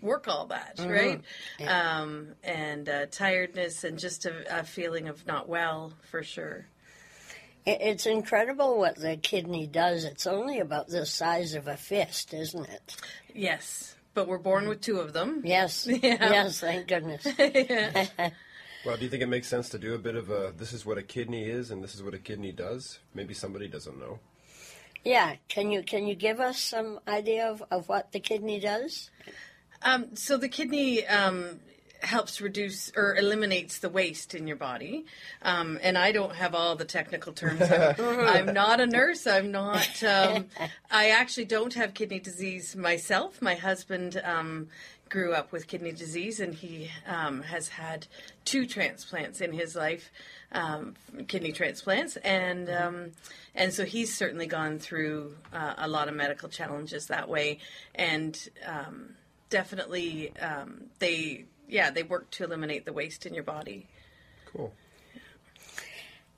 [0.00, 0.90] work all that, mm-hmm.
[0.90, 1.20] right?
[1.58, 2.00] Yeah.
[2.00, 6.66] Um, and uh, tiredness and just a, a, feeling of not well for sure.
[7.64, 10.04] It's incredible what the kidney does.
[10.04, 12.96] It's only about the size of a fist, isn't it?
[13.34, 15.42] Yes, but we're born with two of them.
[15.44, 15.98] Yes, yeah.
[16.02, 17.24] yes, thank goodness.
[18.86, 20.86] well, do you think it makes sense to do a bit of a this is
[20.86, 23.00] what a kidney is and this is what a kidney does?
[23.14, 24.20] Maybe somebody doesn't know.
[25.06, 29.10] Yeah, can you can you give us some idea of, of what the kidney does?
[29.82, 31.60] Um, so the kidney um,
[32.00, 35.04] helps reduce or eliminates the waste in your body.
[35.42, 37.62] Um, and I don't have all the technical terms.
[37.62, 39.26] I'm, I'm not a nurse.
[39.26, 40.02] I'm not.
[40.02, 40.46] Um,
[40.90, 43.42] I actually don't have kidney disease myself.
[43.42, 44.68] My husband um,
[45.08, 48.06] grew up with kidney disease, and he um, has had
[48.44, 50.10] two transplants in his life,
[50.52, 50.94] um,
[51.28, 53.12] kidney transplants, and um,
[53.54, 57.58] and so he's certainly gone through uh, a lot of medical challenges that way,
[57.94, 59.14] and um,
[59.50, 63.88] definitely um, they yeah they work to eliminate the waste in your body.
[64.52, 64.72] Cool.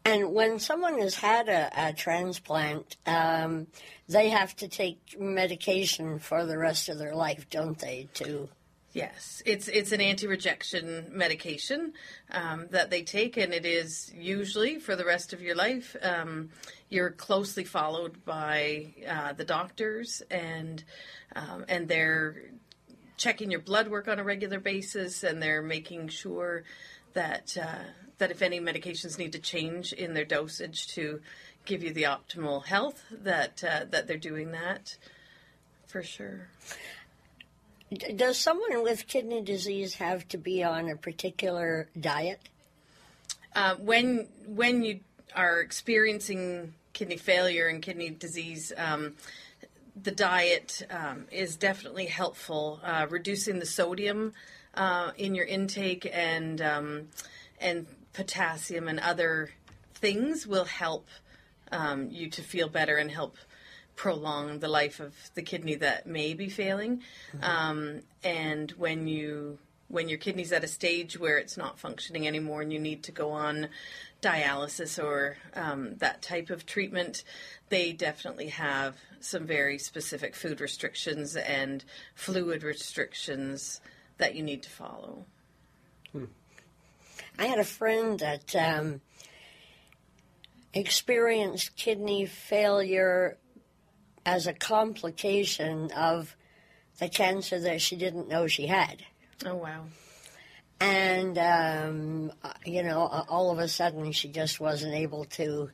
[0.05, 3.67] And when someone has had a, a transplant, um,
[4.09, 8.09] they have to take medication for the rest of their life, don't they?
[8.15, 8.49] To
[8.95, 11.93] Yes, it's it's an anti-rejection medication
[12.33, 15.95] um, that they take, and it is usually for the rest of your life.
[16.03, 16.49] Um,
[16.89, 20.83] you're closely followed by uh, the doctors, and
[21.37, 22.51] um, and they're
[23.19, 26.63] checking your blood work on a regular basis, and they're making sure
[27.13, 27.85] that uh,
[28.19, 31.21] that if any medications need to change in their dosage to
[31.67, 34.97] give you the optimal health, that uh, that they're doing that
[35.87, 36.49] for sure.
[38.17, 42.41] Does someone with kidney disease have to be on a particular diet?
[43.55, 45.01] Uh, when when you
[45.35, 49.15] are experiencing kidney failure and kidney disease, um,
[50.03, 52.81] the diet um, is definitely helpful.
[52.83, 54.33] Uh, reducing the sodium
[54.75, 57.09] uh, in your intake and um,
[57.61, 59.51] and potassium and other
[59.95, 61.09] things will help
[61.73, 63.37] um, you to feel better and help
[63.97, 67.03] prolong the life of the kidney that may be failing.
[67.43, 72.61] Um, and when you when your kidney's at a stage where it's not functioning anymore
[72.61, 73.69] and you need to go on
[74.21, 77.25] dialysis or um, that type of treatment,
[77.71, 83.81] they definitely have some very specific food restrictions and fluid restrictions
[84.19, 85.25] that you need to follow.
[87.39, 89.01] I had a friend that um,
[90.75, 93.37] experienced kidney failure
[94.27, 96.37] as a complication of
[96.99, 99.05] the cancer that she didn't know she had.
[99.47, 99.85] Oh wow!
[100.81, 102.33] And, um,
[102.65, 105.71] you know, all of a sudden she just wasn't able to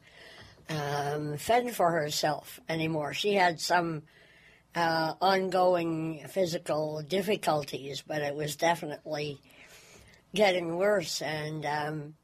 [0.68, 3.12] um, fend for herself anymore.
[3.12, 4.02] She had some
[4.74, 9.40] uh, ongoing physical difficulties, but it was definitely
[10.34, 11.22] getting worse.
[11.22, 12.14] And um,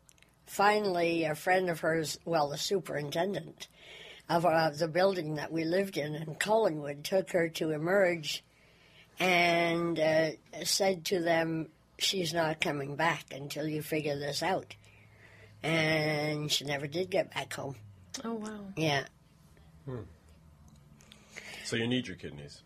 [0.46, 3.68] finally, a friend of hers, well, the superintendent
[4.28, 8.44] of uh, the building that we lived in in Collingwood, took her to Emerge
[9.18, 10.30] and uh,
[10.64, 11.68] said to them,
[11.98, 14.74] She's not coming back until you figure this out.
[15.62, 17.76] And she never did get back home.
[18.24, 18.60] Oh wow!
[18.76, 19.04] Yeah.
[21.64, 22.62] So you need your kidneys,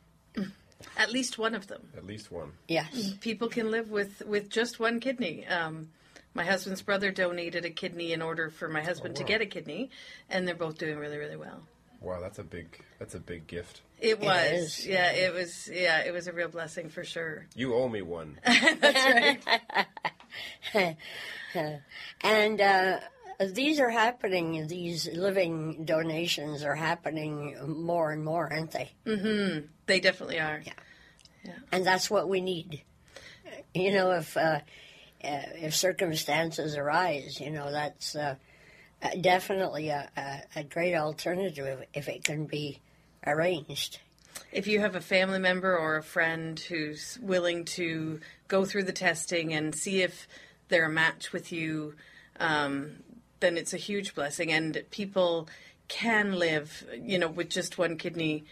[0.96, 1.88] At least one of them.
[1.96, 2.52] at least one.
[2.68, 3.14] Yes.
[3.20, 5.46] people can live with with just one kidney.
[5.46, 5.90] Um,
[6.34, 9.28] my husband's brother donated a kidney in order for my husband to wow.
[9.28, 9.90] get a kidney,
[10.28, 11.62] and they're both doing really really well.
[12.00, 13.82] Wow, that's a big that's a big gift.
[14.00, 14.86] It was, is.
[14.86, 17.46] yeah, it was, yeah, it was a real blessing for sure.
[17.54, 18.38] You owe me one.
[18.44, 19.40] That's
[20.74, 20.96] right.
[22.20, 23.00] and uh,
[23.40, 28.92] these are happening, these living donations are happening more and more, aren't they?
[29.86, 30.62] They definitely are.
[30.64, 31.52] Yeah.
[31.72, 32.82] And that's what we need.
[33.74, 34.60] You know, if uh,
[35.24, 38.36] uh, if circumstances arise, you know, that's uh,
[39.02, 42.80] uh, definitely a, a, a great alternative if it can be
[43.26, 44.00] arranged.
[44.52, 48.92] If you have a family member or a friend who's willing to go through the
[48.92, 50.28] testing and see if
[50.68, 51.94] they're a match with you,
[52.38, 52.96] um,
[53.40, 54.52] then it's a huge blessing.
[54.52, 55.48] And people
[55.88, 58.44] can live, you know, with just one kidney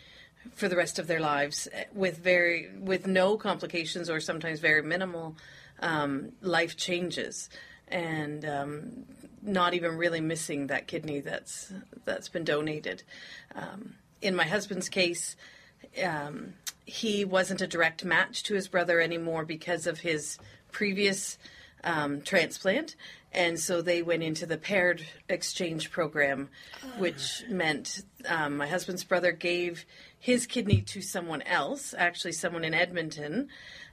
[0.54, 5.36] for the rest of their lives with very with no complications or sometimes very minimal
[5.80, 7.48] um, life changes
[7.88, 9.04] and um,
[9.42, 11.72] not even really missing that kidney that's
[12.04, 13.02] that's been donated.
[13.54, 15.36] Um, in my husband's case,
[16.02, 16.54] um,
[16.84, 20.38] he wasn't a direct match to his brother anymore because of his
[20.70, 21.38] previous
[21.84, 22.96] um, transplant.
[23.34, 26.50] And so they went into the paired exchange program,
[26.98, 29.86] which meant um, my husband's brother gave
[30.18, 33.48] his kidney to someone else, actually, someone in Edmonton,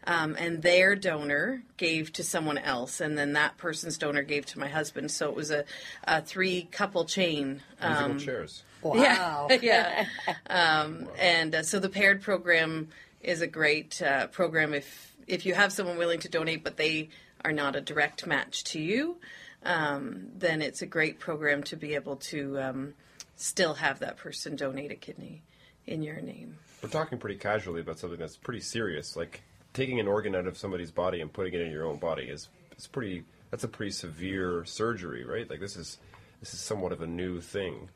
[0.05, 4.59] um, and their donor gave to someone else, and then that person's donor gave to
[4.59, 5.09] my husband.
[5.09, 5.63] So it was a,
[6.03, 7.61] a three couple chain.
[7.81, 8.63] Musical Um, chairs.
[8.81, 9.47] Wow.
[9.49, 10.05] yeah, yeah.
[10.49, 12.89] Um, and uh, so the paired program
[13.21, 17.09] is a great uh, program if if you have someone willing to donate, but they
[17.43, 19.17] are not a direct match to you.
[19.63, 22.93] Um, then it's a great program to be able to um,
[23.35, 25.41] still have that person donate a kidney
[25.85, 26.57] in your name.
[26.81, 29.41] We're talking pretty casually about something that's pretty serious, like
[29.73, 32.49] taking an organ out of somebody's body and putting it in your own body is
[32.77, 33.23] is pretty.
[33.51, 35.49] That's a pretty severe surgery, right?
[35.49, 35.97] Like this is
[36.39, 37.89] this is somewhat of a new thing.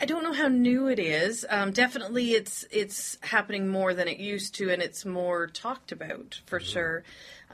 [0.00, 1.46] I don't know how new it is.
[1.48, 6.40] Um, definitely, it's it's happening more than it used to, and it's more talked about
[6.46, 7.04] for sure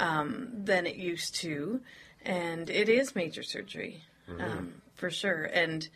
[0.01, 1.80] um, than it used to.
[2.24, 4.03] And it is major surgery
[4.38, 5.44] um, for sure.
[5.44, 5.88] And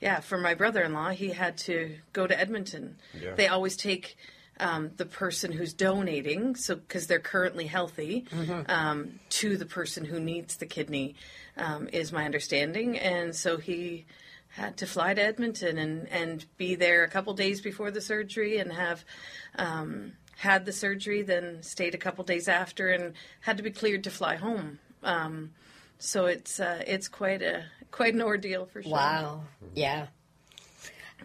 [0.00, 2.96] yeah, for my brother-in-law, he had to go to Edmonton.
[3.20, 3.34] Yeah.
[3.34, 4.16] They always take
[4.60, 8.24] um, the person who's donating, so because they're currently healthy,
[8.68, 11.14] um, to the person who needs the kidney,
[11.56, 12.98] um, is my understanding.
[12.98, 14.06] And so he
[14.48, 18.58] had to fly to Edmonton and, and be there a couple days before the surgery
[18.58, 19.04] and have
[19.56, 24.04] um, had the surgery, then stayed a couple days after and had to be cleared
[24.04, 24.78] to fly home.
[25.02, 25.52] Um,
[25.98, 28.92] so it's uh, it's quite a quite an ordeal for sure.
[28.92, 29.44] Wow.
[29.74, 30.08] Yeah.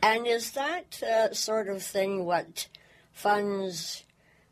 [0.01, 2.67] And is that uh, sort of thing what
[3.11, 4.03] funds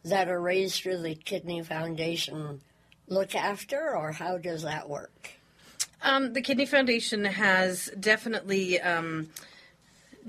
[0.04, 2.62] that are raised through the Kidney Foundation
[3.08, 5.32] look after, or how does that work?
[6.02, 9.30] Um, the Kidney Foundation has definitely um,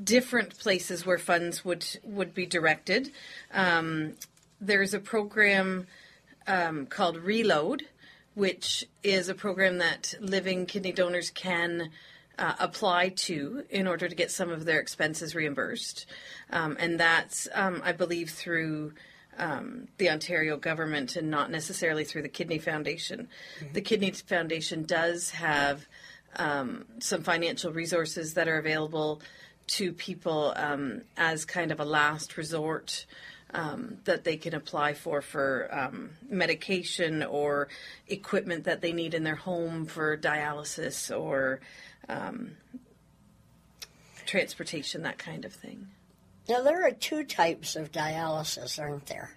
[0.03, 3.11] different places where funds would would be directed.
[3.53, 4.15] Um,
[4.61, 5.87] there's a program
[6.47, 7.83] um, called PRELOD,
[8.35, 11.91] which is a program that living kidney donors can
[12.39, 16.07] uh, apply to in order to get some of their expenses reimbursed,
[16.51, 18.93] um, and that's um, I believe through
[19.39, 23.29] um, the Ontario government and not necessarily through the Kidney Foundation.
[23.73, 25.87] The Kidney Foundation does have
[26.37, 29.21] um, some financial resources that are available
[29.71, 33.07] to people um, as kind of a last resort.
[33.53, 37.67] Um, that they can apply for for um, medication or
[38.07, 41.59] equipment that they need in their home for dialysis or
[42.09, 42.53] um,
[44.25, 45.89] transportation, that kind of thing.
[46.49, 49.31] Now, there are two types of dialysis, aren't there?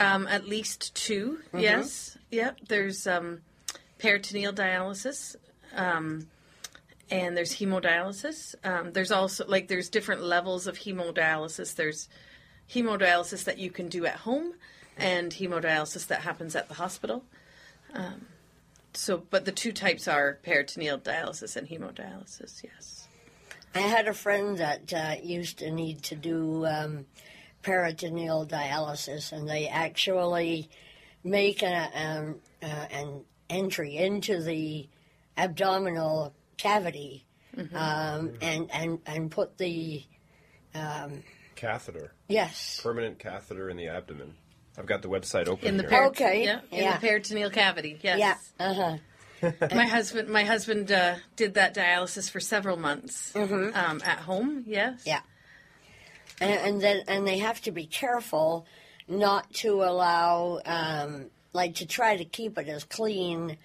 [0.00, 2.18] Um, at least 2 yes.
[2.30, 2.58] Yep.
[2.68, 3.40] There's um,
[3.98, 5.36] peritoneal dialysis,
[5.76, 6.26] um,
[7.10, 8.54] and there's hemodialysis.
[8.64, 11.74] Um, there's also like there's different levels of hemodialysis.
[11.74, 12.08] There's
[12.72, 14.54] hemodialysis that you can do at home,
[14.96, 17.24] and hemodialysis that happens at the hospital.
[17.92, 18.26] Um,
[18.94, 22.62] so, but the two types are peritoneal dialysis and hemodialysis.
[22.62, 23.08] Yes.
[23.74, 27.06] I had a friend that uh, used to need to do um,
[27.62, 30.68] peritoneal dialysis, and they actually
[31.22, 34.88] make a, um, uh, an entry into the
[35.36, 37.24] abdominal cavity
[37.74, 40.02] um, and, and, and put the,
[40.74, 41.22] um,
[41.56, 44.34] Catheter, yes, permanent catheter in the abdomen.
[44.78, 45.90] I've got the website open In the here.
[45.90, 46.94] peri- Okay, yeah, in yeah.
[46.96, 47.98] the peritoneal cavity.
[48.02, 48.18] Yes.
[48.18, 48.96] yeah, uh huh.
[49.74, 53.72] my husband my husband uh, did that dialysis for several months um,
[54.04, 55.20] at home yes Yeah.
[56.42, 58.66] And, and then and they have to be careful
[59.08, 63.56] not to allow um, like to try to keep it as clean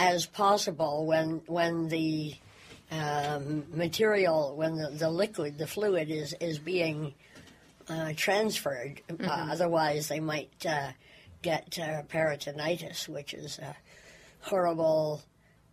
[0.00, 2.34] as possible when when the
[2.90, 7.14] um, material when the, the liquid the fluid is is being
[7.88, 9.02] uh, transferred.
[9.10, 10.90] Uh, otherwise they might uh,
[11.42, 13.76] get uh, peritonitis which is a
[14.40, 15.22] horrible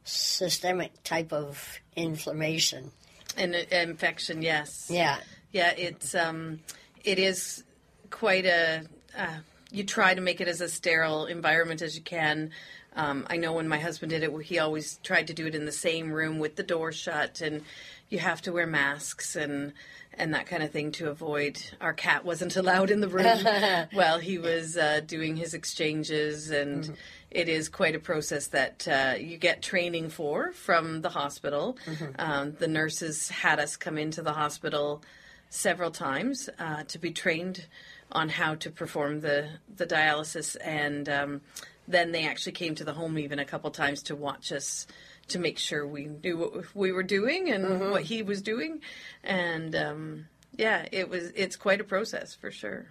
[0.03, 2.91] systemic type of inflammation.
[3.37, 4.89] And uh, infection yes.
[4.91, 5.17] Yeah.
[5.53, 6.59] Yeah it's um
[7.05, 7.63] it is
[8.09, 8.83] quite a
[9.17, 9.37] uh,
[9.71, 12.51] you try to make it as a sterile environment as you can
[12.97, 15.65] um, I know when my husband did it, he always tried to do it in
[15.65, 17.63] the same room with the door shut, and
[18.09, 19.73] you have to wear masks and
[20.19, 21.61] and that kind of thing to avoid.
[21.79, 26.97] Our cat wasn't allowed in the room while he was uh, doing his exchanges, and
[27.29, 31.77] it is quite a process that uh, you get training for from the hospital.
[32.17, 35.03] Um, the nurses had us come into the hospital
[35.49, 37.67] several times uh, to be trained
[38.11, 41.41] on how to perform the the dialysis, and um,
[41.87, 44.87] then they actually came to the home even a couple times to watch us
[45.29, 48.81] to make sure we knew what we were doing and what he was doing,
[49.23, 50.25] and um,
[50.55, 52.87] yeah, it was it's quite a process for sure.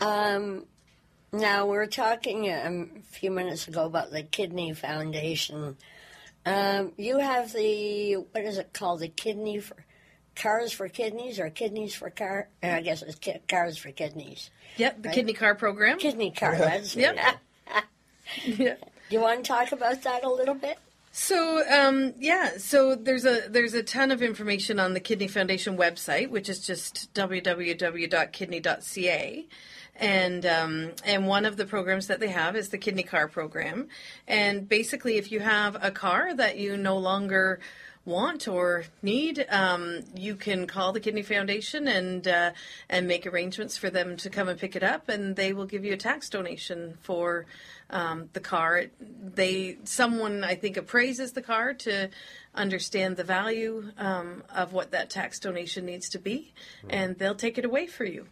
[0.00, 0.64] Um,
[1.32, 5.76] now we are talking um, a few minutes ago about the Kidney Foundation.
[6.46, 9.00] Um, you have the what is it called?
[9.00, 9.76] The kidney for
[10.40, 12.48] cars for kidneys or kidneys for car?
[12.62, 14.50] uh, I guess it's ki- cars for kidneys.
[14.76, 15.98] Yep, the kidney car program.
[15.98, 16.56] Kidney car.
[16.56, 17.16] That's Yep.
[18.44, 18.74] yeah.
[18.74, 20.78] Do you want to talk about that a little bit?
[21.12, 25.76] So um, yeah, so there's a there's a ton of information on the Kidney Foundation
[25.76, 29.46] website, which is just www.kidney.ca.
[29.96, 33.88] And um, and one of the programs that they have is the kidney car program.
[34.26, 37.58] And basically, if you have a car that you no longer
[38.04, 42.52] want or need, um, you can call the Kidney Foundation and uh,
[42.88, 45.84] and make arrangements for them to come and pick it up, and they will give
[45.84, 47.46] you a tax donation for
[47.90, 48.84] um, the car.
[49.00, 52.08] They someone I think appraises the car to
[52.54, 56.52] understand the value um, of what that tax donation needs to be,
[56.88, 58.26] and they'll take it away for you.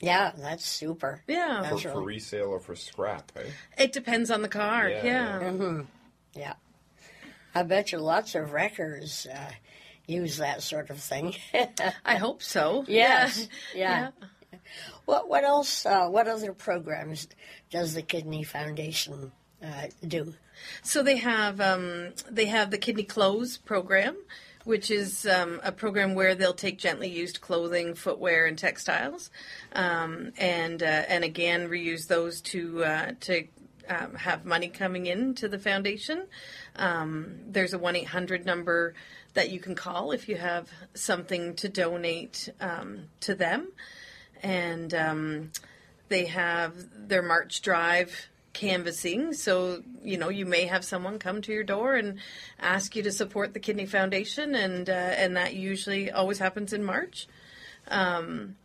[0.00, 1.22] Yeah, that's super.
[1.26, 3.44] Yeah, For, That's for really- resale or for scrap, eh?
[3.78, 4.88] it depends on the car.
[4.88, 5.82] Yeah, Yeah, yeah.
[6.34, 6.52] Yeah.
[7.54, 9.50] I bet you lots of wreckers uh,
[10.06, 11.34] use that sort of thing.
[12.04, 12.84] I hope so.
[12.88, 13.48] Yes.
[13.74, 14.10] Yeah.
[14.52, 14.58] Yeah.
[15.04, 15.86] what what else?
[15.86, 17.28] Uh, what other programs
[17.70, 19.32] does the Kidney Foundation
[19.62, 20.34] uh, do?
[20.82, 24.16] So they have um, they have the kidney clothes program,
[24.64, 29.30] which is um, a program where they'll take gently used clothing, footwear, and textiles,
[29.72, 33.46] um, and uh, and again reuse those to uh, to
[33.88, 36.26] um, have money coming in to the foundation.
[36.76, 38.94] Um, there's a one eight hundred number
[39.34, 43.72] that you can call if you have something to donate um, to them,
[44.42, 45.52] and um,
[46.08, 46.74] they have
[47.08, 49.32] their March drive canvassing.
[49.32, 52.18] So, you know, you may have someone come to your door and
[52.58, 56.84] ask you to support the Kidney Foundation, and uh, and that usually always happens in
[56.84, 57.26] March.
[57.88, 58.56] Um,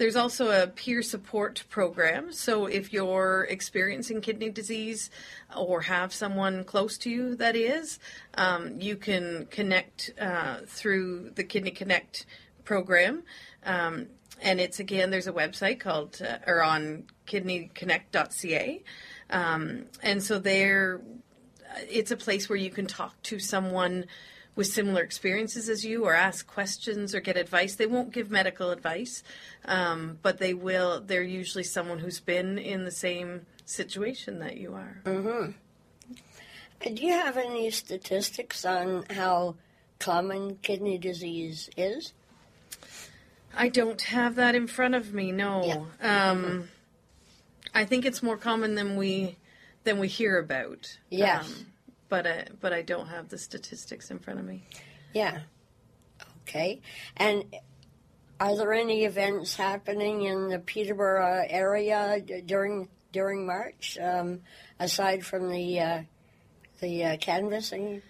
[0.00, 2.32] there's also a peer support program.
[2.32, 5.10] So if you're experiencing kidney disease
[5.54, 7.98] or have someone close to you that is,
[8.32, 12.24] um, you can connect uh, through the Kidney Connect
[12.64, 13.24] program.
[13.66, 14.06] Um,
[14.40, 18.82] and it's again, there's a website called, uh, or on kidneyconnect.ca.
[19.28, 21.02] Um, and so there,
[21.90, 24.06] it's a place where you can talk to someone
[24.60, 27.76] with similar experiences as you or ask questions or get advice.
[27.76, 29.22] They won't give medical advice,
[29.64, 31.00] um, but they will.
[31.00, 35.00] They're usually someone who's been in the same situation that you are.
[35.06, 35.52] Uh,
[36.86, 39.54] Do you have any statistics on how
[39.98, 42.12] common kidney disease is?
[43.56, 45.32] I don't have that in front of me.
[45.32, 45.86] No.
[46.02, 46.68] Um,
[47.74, 49.36] I think it's more common than we
[49.84, 50.98] than we hear about.
[51.08, 51.48] Yes.
[51.48, 51.66] Um,
[52.10, 54.64] but I, but I don't have the statistics in front of me.
[55.14, 55.40] Yeah.
[56.42, 56.82] Okay.
[57.16, 57.44] And
[58.38, 64.40] are there any events happening in the Peterborough area during during March, um,
[64.78, 66.02] aside from the uh,
[66.80, 68.02] the uh, canvassing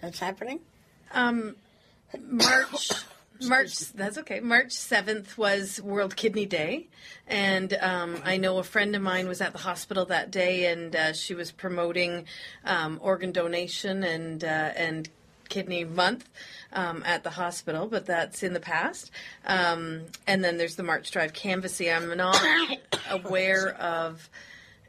[0.00, 0.60] that's happening?
[1.12, 1.56] Um,
[2.20, 2.90] March.
[3.40, 4.40] March, that's okay.
[4.40, 6.88] March 7th was World Kidney Day.
[7.26, 10.94] And um, I know a friend of mine was at the hospital that day and
[10.94, 12.26] uh, she was promoting
[12.64, 15.08] um, organ donation and, uh, and
[15.48, 16.28] kidney month
[16.72, 19.10] um, at the hospital, but that's in the past.
[19.44, 21.90] Um, and then there's the March Drive canvassing.
[21.90, 22.42] I'm not
[23.10, 24.30] aware of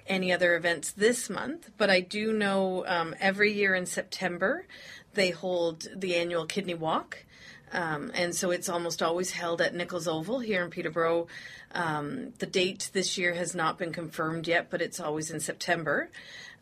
[0.08, 4.66] any other events this month, but I do know um, every year in September
[5.14, 7.26] they hold the annual kidney walk.
[7.74, 11.28] Um, and so it's almost always held at Nichols Oval here in Peterborough.
[11.74, 16.10] Um, the date this year has not been confirmed yet, but it's always in September.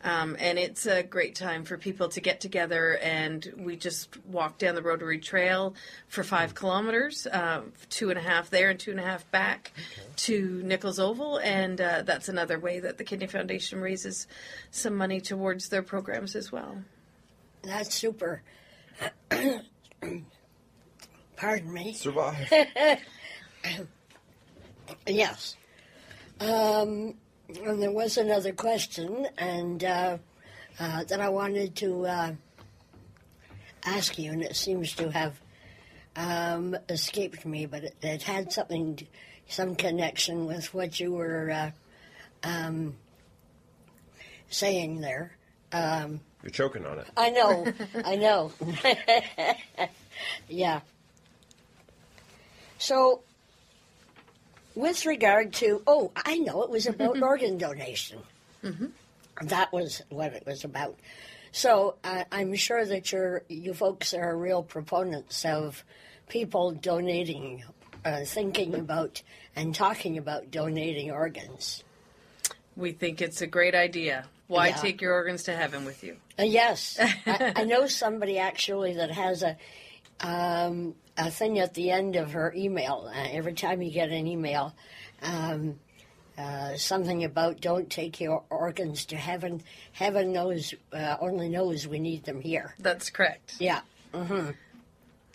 [0.04, 4.58] Um, and it's a great time for people to get together, and we just walk
[4.58, 5.74] down the Rotary Trail
[6.08, 9.70] for five kilometers, uh, two and a half there and two and a half back
[10.16, 14.26] to Nichols Oval, and uh, that's another way that the Kidney Foundation raises
[14.72, 16.82] some money towards their programs as well.
[17.62, 18.42] That's super.
[21.42, 21.92] Pardon me.
[21.92, 22.52] Survive.
[25.06, 25.56] Yes.
[26.40, 27.14] Um,
[27.64, 30.18] and there was another question, and uh,
[30.78, 32.32] uh, that I wanted to uh,
[33.84, 35.40] ask you, and it seems to have
[36.14, 39.06] um, escaped me, but it, it had something, to-
[39.48, 41.70] some connection with what you were uh,
[42.42, 42.94] um,
[44.50, 45.36] saying there.
[45.72, 47.06] Um, You're choking on it.
[47.16, 47.66] I know,
[48.04, 48.52] I know.
[50.48, 50.80] yeah.
[52.82, 53.20] So,
[54.74, 58.18] with regard to, oh, I know, it was about organ donation.
[59.40, 60.98] That was what it was about.
[61.52, 65.84] So, uh, I'm sure that you're, you folks are real proponents of
[66.28, 67.62] people donating,
[68.04, 69.22] uh, thinking about,
[69.54, 71.84] and talking about donating organs.
[72.74, 74.24] We think it's a great idea.
[74.48, 74.76] Why Yeah.
[74.76, 76.16] take your organs to heaven with you?
[76.36, 79.56] Uh, yes, I, I know somebody actually that has a
[80.20, 83.10] um, a thing at the end of her email.
[83.14, 84.74] Uh, every time you get an email,
[85.22, 85.78] um,
[86.38, 89.62] uh, something about don't take your organs to heaven.
[89.92, 92.74] Heaven knows, uh, only knows we need them here.
[92.78, 93.54] That's correct.
[93.58, 93.80] Yeah,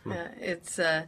[0.05, 1.05] Uh, it's uh,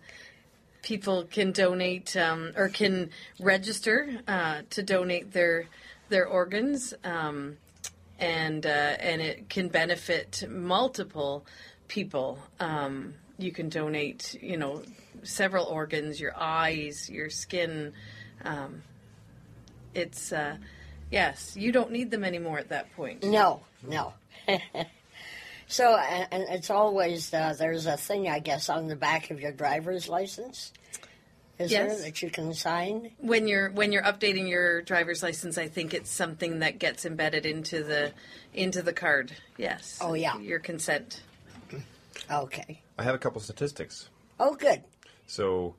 [0.82, 3.10] people can donate um, or can
[3.40, 5.66] register uh, to donate their
[6.10, 7.58] their organs, um,
[8.20, 11.46] and uh, and it can benefit multiple
[11.88, 12.40] people.
[12.60, 14.84] Um, you can donate, you know,
[15.24, 17.94] several organs, your eyes, your skin.
[18.44, 18.84] Um,
[19.96, 20.58] it's uh,
[21.12, 23.24] yes, you don't need them anymore at that point.
[23.24, 24.14] No, no.
[25.68, 29.52] so, and, it's always uh, there's a thing I guess on the back of your
[29.52, 30.72] driver's license.
[31.58, 31.98] Is Yes.
[31.98, 33.12] there that you can sign?
[33.18, 37.46] When you're when you're updating your driver's license, I think it's something that gets embedded
[37.46, 38.14] into the
[38.54, 39.34] into the card.
[39.58, 39.98] Yes.
[40.02, 40.38] Oh, yeah.
[40.40, 41.22] Your consent.
[42.32, 42.82] Okay.
[43.00, 44.10] I have a couple statistics.
[44.42, 44.84] Oh, good.
[45.26, 45.76] So,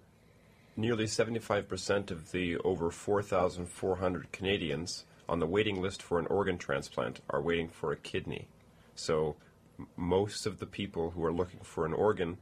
[0.75, 7.21] nearly 75% of the over 4,400 Canadians on the waiting list for an organ transplant
[7.29, 8.49] are waiting for a kidney.
[8.95, 9.37] So,
[9.79, 12.39] m- most of the people who are looking for an organ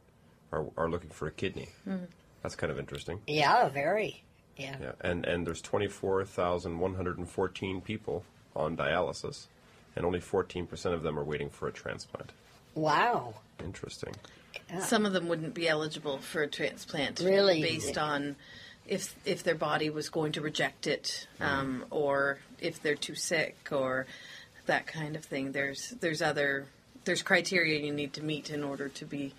[0.53, 1.71] are, are looking for a kidney.
[1.83, 2.05] Hmm.
[2.45, 3.19] That's kind of interesting.
[3.27, 4.23] Yeah, very.
[4.57, 4.77] Yeah.
[4.81, 8.25] Yeah, and and there's 24,114 people
[8.55, 9.49] on dialysis,
[9.97, 12.31] and only 14% of them are waiting for a transplant.
[12.77, 13.35] Wow.
[13.59, 14.15] Interesting.
[14.81, 17.21] Some of them wouldn't be eligible for a transplant.
[17.21, 17.63] Really?
[17.63, 18.37] Based on
[18.87, 23.57] if if their body was going to reject it, um, or if they're too sick,
[23.71, 24.07] or
[24.67, 25.53] that kind of thing.
[25.53, 26.67] There's there's other
[27.05, 29.35] there's criteria you need to meet in order to be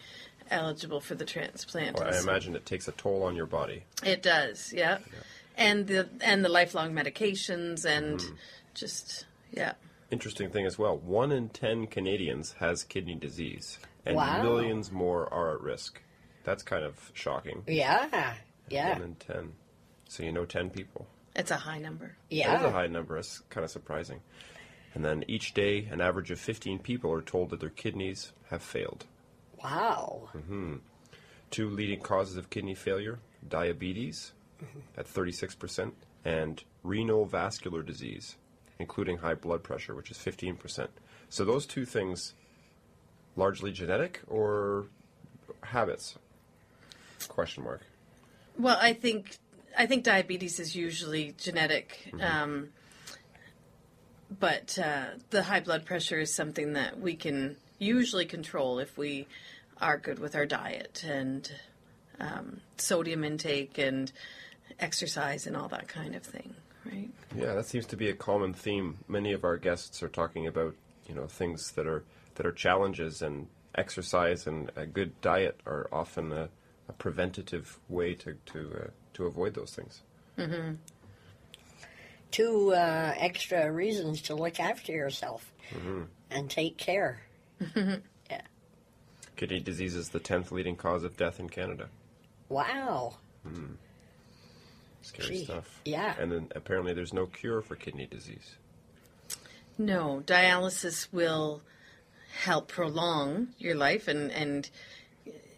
[0.49, 1.97] eligible for the transplant.
[1.97, 3.83] Well, I imagine it takes a toll on your body.
[4.03, 4.97] It does, yeah.
[5.57, 8.35] And the and the lifelong medications and Mm-hmm.
[8.73, 9.73] just yeah.
[10.11, 10.97] Interesting thing as well.
[10.97, 14.41] One in ten Canadians has kidney disease, and Wow.
[14.41, 16.01] millions more are at risk.
[16.43, 17.63] That's kind of shocking.
[17.67, 18.35] Yeah.
[18.69, 18.93] Yeah.
[18.93, 19.53] One in ten.
[20.07, 21.07] So you know ten people.
[21.35, 22.15] It's a high number.
[22.29, 22.51] Yeah.
[22.51, 23.17] That is a high number.
[23.17, 24.21] It's kind of surprising.
[24.95, 28.63] And then each day, an average of 15 people are told that their kidneys have
[28.63, 29.05] failed.
[29.63, 30.29] Wow.
[30.35, 30.77] Mm-hmm.
[31.51, 34.33] Two leading causes of kidney failure diabetes
[34.63, 34.79] mm-hmm.
[34.97, 35.91] at 36%,
[36.25, 38.35] and renal vascular disease,
[38.79, 40.87] including high blood pressure, which is 15%.
[41.29, 42.33] So those two things,
[43.35, 44.87] largely genetic or
[45.61, 46.17] habits?
[47.27, 47.81] Question mark.
[48.57, 49.37] Well, I think
[49.77, 52.69] I think diabetes is usually genetic, um,
[54.39, 59.27] but uh, the high blood pressure is something that we can usually control if we
[59.79, 61.51] are good with our diet and
[62.19, 64.11] um, sodium intake and
[64.79, 66.55] exercise and all that kind of thing,
[66.91, 67.09] right?
[67.35, 68.97] Yeah, that seems to be a common theme.
[69.07, 70.75] Many of our guests are talking about,
[71.07, 72.03] you know, things that are
[72.35, 76.49] that are challenges, and exercise and a good diet are often a,
[76.87, 80.01] a preventative way to to uh, to avoid those things.
[82.31, 85.51] Two uh, extra reasons to look after yourself
[86.29, 87.21] and take care.
[87.75, 88.41] yeah.
[89.35, 91.89] Kidney disease is the tenth leading cause of death in Canada.
[92.47, 93.15] Wow.
[95.01, 95.81] Scary Gee, stuff.
[95.85, 96.15] yeah.
[96.19, 98.55] And then apparently there's no cure for kidney disease.
[99.77, 101.61] No, dialysis will
[102.43, 104.69] help prolong your life and, and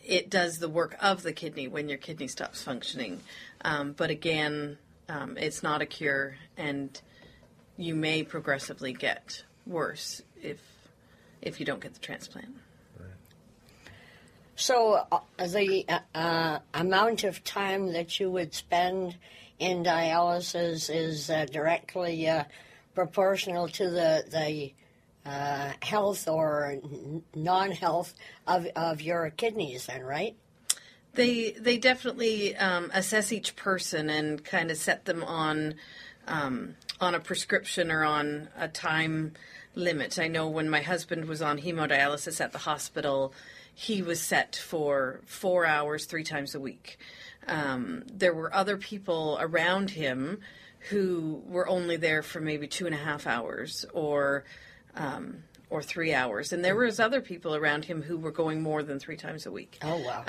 [0.05, 3.21] it does the work of the kidney when your kidney stops functioning.
[3.63, 4.77] Um, but again,
[5.09, 6.99] um, it's not a cure and
[7.77, 10.59] you may progressively get worse if
[11.41, 12.55] if you don't get the transplant.
[14.56, 19.16] So uh, the uh, uh, amount of time that you would spend
[19.60, 22.43] in dialysis is uh, directly uh,
[22.93, 24.74] proportional to the the
[25.30, 26.78] uh, health or
[27.36, 28.14] non-health
[28.47, 30.36] of of your kidneys, then, right?
[31.14, 35.76] They they definitely um, assess each person and kind of set them on
[36.28, 39.34] um, on a prescription or on a time
[39.76, 40.20] limit.
[40.20, 43.34] I know when my husband was on hemodialysis at the hospital,
[43.74, 46.97] he was set for four hours three times a week.
[47.47, 50.39] Um, there were other people around him
[50.89, 54.43] who were only there for maybe two and a half hours or
[54.95, 58.84] um, or three hours, and there was other people around him who were going more
[58.84, 60.24] than three times a week Oh wow.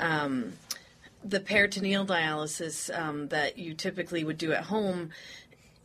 [1.23, 5.09] the peritoneal dialysis um, that you typically would do at home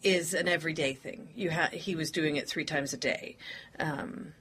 [0.05, 1.29] is an everyday thing.
[1.35, 3.37] You ha- he was doing it three times a day,
[3.81, 4.33] um,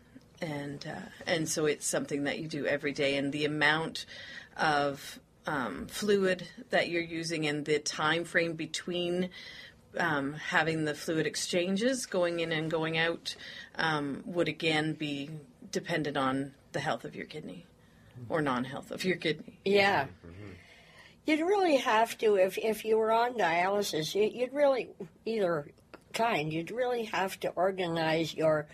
[0.41, 3.17] and uh, and so it's something that you do every day.
[3.17, 4.05] And the amount
[4.57, 9.29] of um, fluid that you're using and the time frame between
[9.97, 13.35] um, having the fluid exchanges going in and going out
[13.75, 15.29] um, would again be
[15.71, 17.65] dependent on the health of your kidney
[18.29, 19.59] or non-health of your kidney.
[19.63, 20.07] Yeah.
[21.25, 24.89] You'd really have to, if, if you were on dialysis, you, you'd really,
[25.25, 25.67] either
[26.13, 28.65] kind, you'd really have to organize your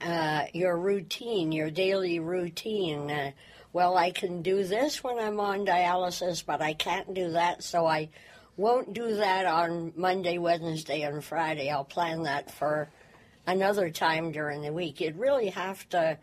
[0.00, 3.10] uh, your routine, your daily routine.
[3.10, 3.30] Uh,
[3.72, 7.86] well, I can do this when I'm on dialysis, but I can't do that, so
[7.86, 8.08] I
[8.56, 11.70] won't do that on Monday, Wednesday, and Friday.
[11.70, 12.88] I'll plan that for
[13.46, 15.00] another time during the week.
[15.00, 16.18] You'd really have to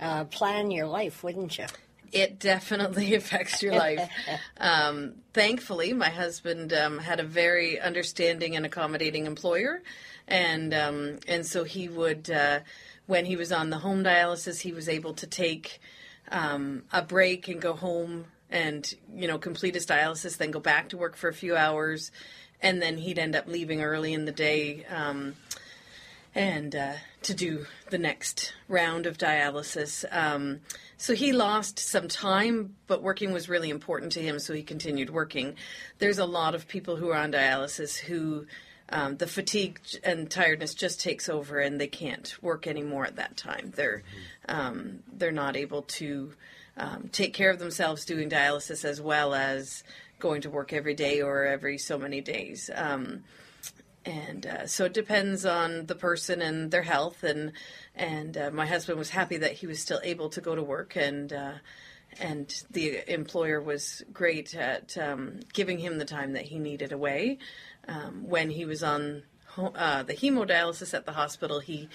[0.00, 1.66] uh, plan your life, wouldn't you?
[2.12, 4.08] It definitely affects your life.
[4.58, 9.82] um, thankfully, my husband um, had a very understanding and accommodating employer,
[10.28, 12.60] and um, and so he would, uh,
[13.06, 15.80] when he was on the home dialysis, he was able to take
[16.30, 20.88] um, a break and go home and you know complete his dialysis, then go back
[20.90, 22.10] to work for a few hours,
[22.60, 24.84] and then he'd end up leaving early in the day.
[24.86, 25.34] Um,
[26.34, 26.92] and uh,
[27.22, 30.04] to do the next round of dialysis.
[30.14, 30.60] Um,
[30.98, 35.08] so he lost some time, but working was really important to him, so he continued
[35.08, 35.56] working.
[35.98, 38.46] There's a lot of people who are on dialysis who
[38.90, 43.36] um, the fatigue and tiredness just takes over, and they can't work anymore at that
[43.36, 43.72] time.
[43.74, 44.02] They're
[44.48, 46.32] um, they're not able to
[46.76, 49.82] um, take care of themselves doing dialysis as well as
[50.18, 52.70] going to work every day or every so many days.
[52.74, 53.24] Um,
[54.04, 57.52] and uh, so it depends on the person and their health and
[57.94, 60.96] and uh, my husband was happy that he was still able to go to work
[60.96, 61.54] and uh,
[62.20, 67.38] and the employer was great at um, giving him the time that he needed away
[67.88, 69.22] um, when he was on
[69.58, 71.88] uh, the hemodialysis at the hospital he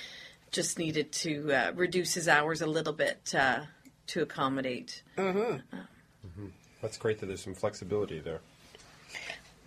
[0.51, 3.61] just needed to uh, reduce his hours a little bit uh,
[4.07, 6.47] to accommodate Mm-hmm.
[6.81, 8.39] That's great that there's some flexibility there.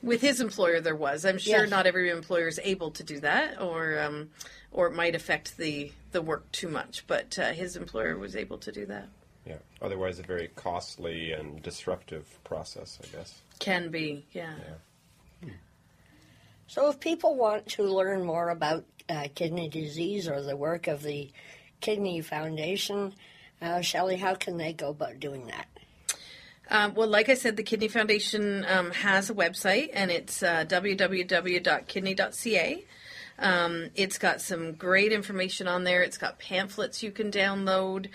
[0.03, 1.71] with his employer there was i'm sure Yes.
[1.71, 4.31] not every employer is able to do that or um,
[4.73, 8.59] or it might affect the the work too much but uh, his employer was able
[8.59, 9.09] to do that
[9.47, 9.59] Yeah.
[9.83, 13.41] Otherwise, a very costly and disruptive process, I guess.
[13.59, 14.75] can be yeah, Yeah.
[16.67, 21.03] So, if people want to learn more about uh, kidney disease or the work of
[21.03, 21.31] the
[21.81, 23.13] Kidney Foundation,
[23.61, 25.67] uh, Shelley, how can they go about doing that?
[26.71, 30.65] Um, well, like I said, the Kidney Foundation um, has a website, and it's uh,
[30.67, 32.85] www.kidney.ca.
[33.39, 36.03] Um, it's got some great information on there.
[36.03, 38.09] It's got pamphlets you can download.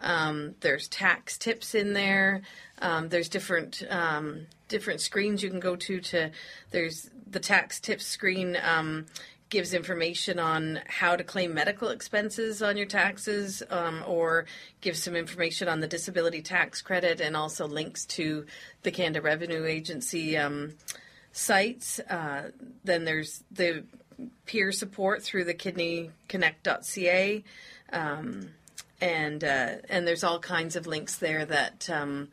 [0.00, 2.42] Um, there's tax tips in there.
[2.80, 6.00] Um, there's different um, different screens you can go to.
[6.00, 6.30] To
[6.70, 8.56] there's the tax tips screen.
[8.62, 9.04] Um,
[9.48, 14.44] gives information on how to claim medical expenses on your taxes um, or
[14.80, 18.44] gives some information on the disability tax credit and also links to
[18.82, 20.74] the Canada Revenue Agency um,
[21.30, 22.00] sites.
[22.00, 22.50] Uh,
[22.82, 23.84] then there's the
[24.46, 27.44] peer support through the kidneyconnect.ca.
[27.92, 28.48] Um,
[29.00, 32.28] and uh, and there's all kinds of links there that um,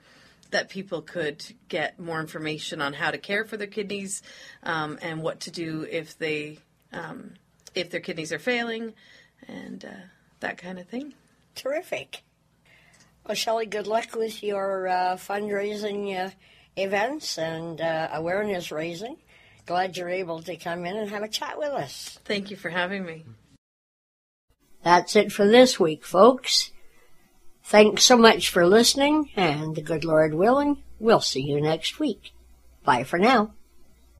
[0.53, 4.21] that people could get more information on how to care for their kidneys
[4.63, 6.59] um, and what to do if they
[6.93, 7.33] um,
[7.75, 8.93] if their kidneys are failing
[9.47, 10.05] and uh,
[10.39, 11.13] that kind of thing.
[11.55, 12.23] Terrific.
[13.25, 16.29] Well, Shelley, good luck with your uh, fundraising uh,
[16.75, 19.17] events and uh, awareness raising.
[19.65, 22.19] Glad you're able to come in and have a chat with us.
[22.25, 23.25] Thank you for having me.
[24.83, 26.71] That's it for this week, folks.
[27.65, 32.33] Thanks so much for listening, and the good Lord willing, we'll see you next week.
[32.83, 33.53] Bye for now.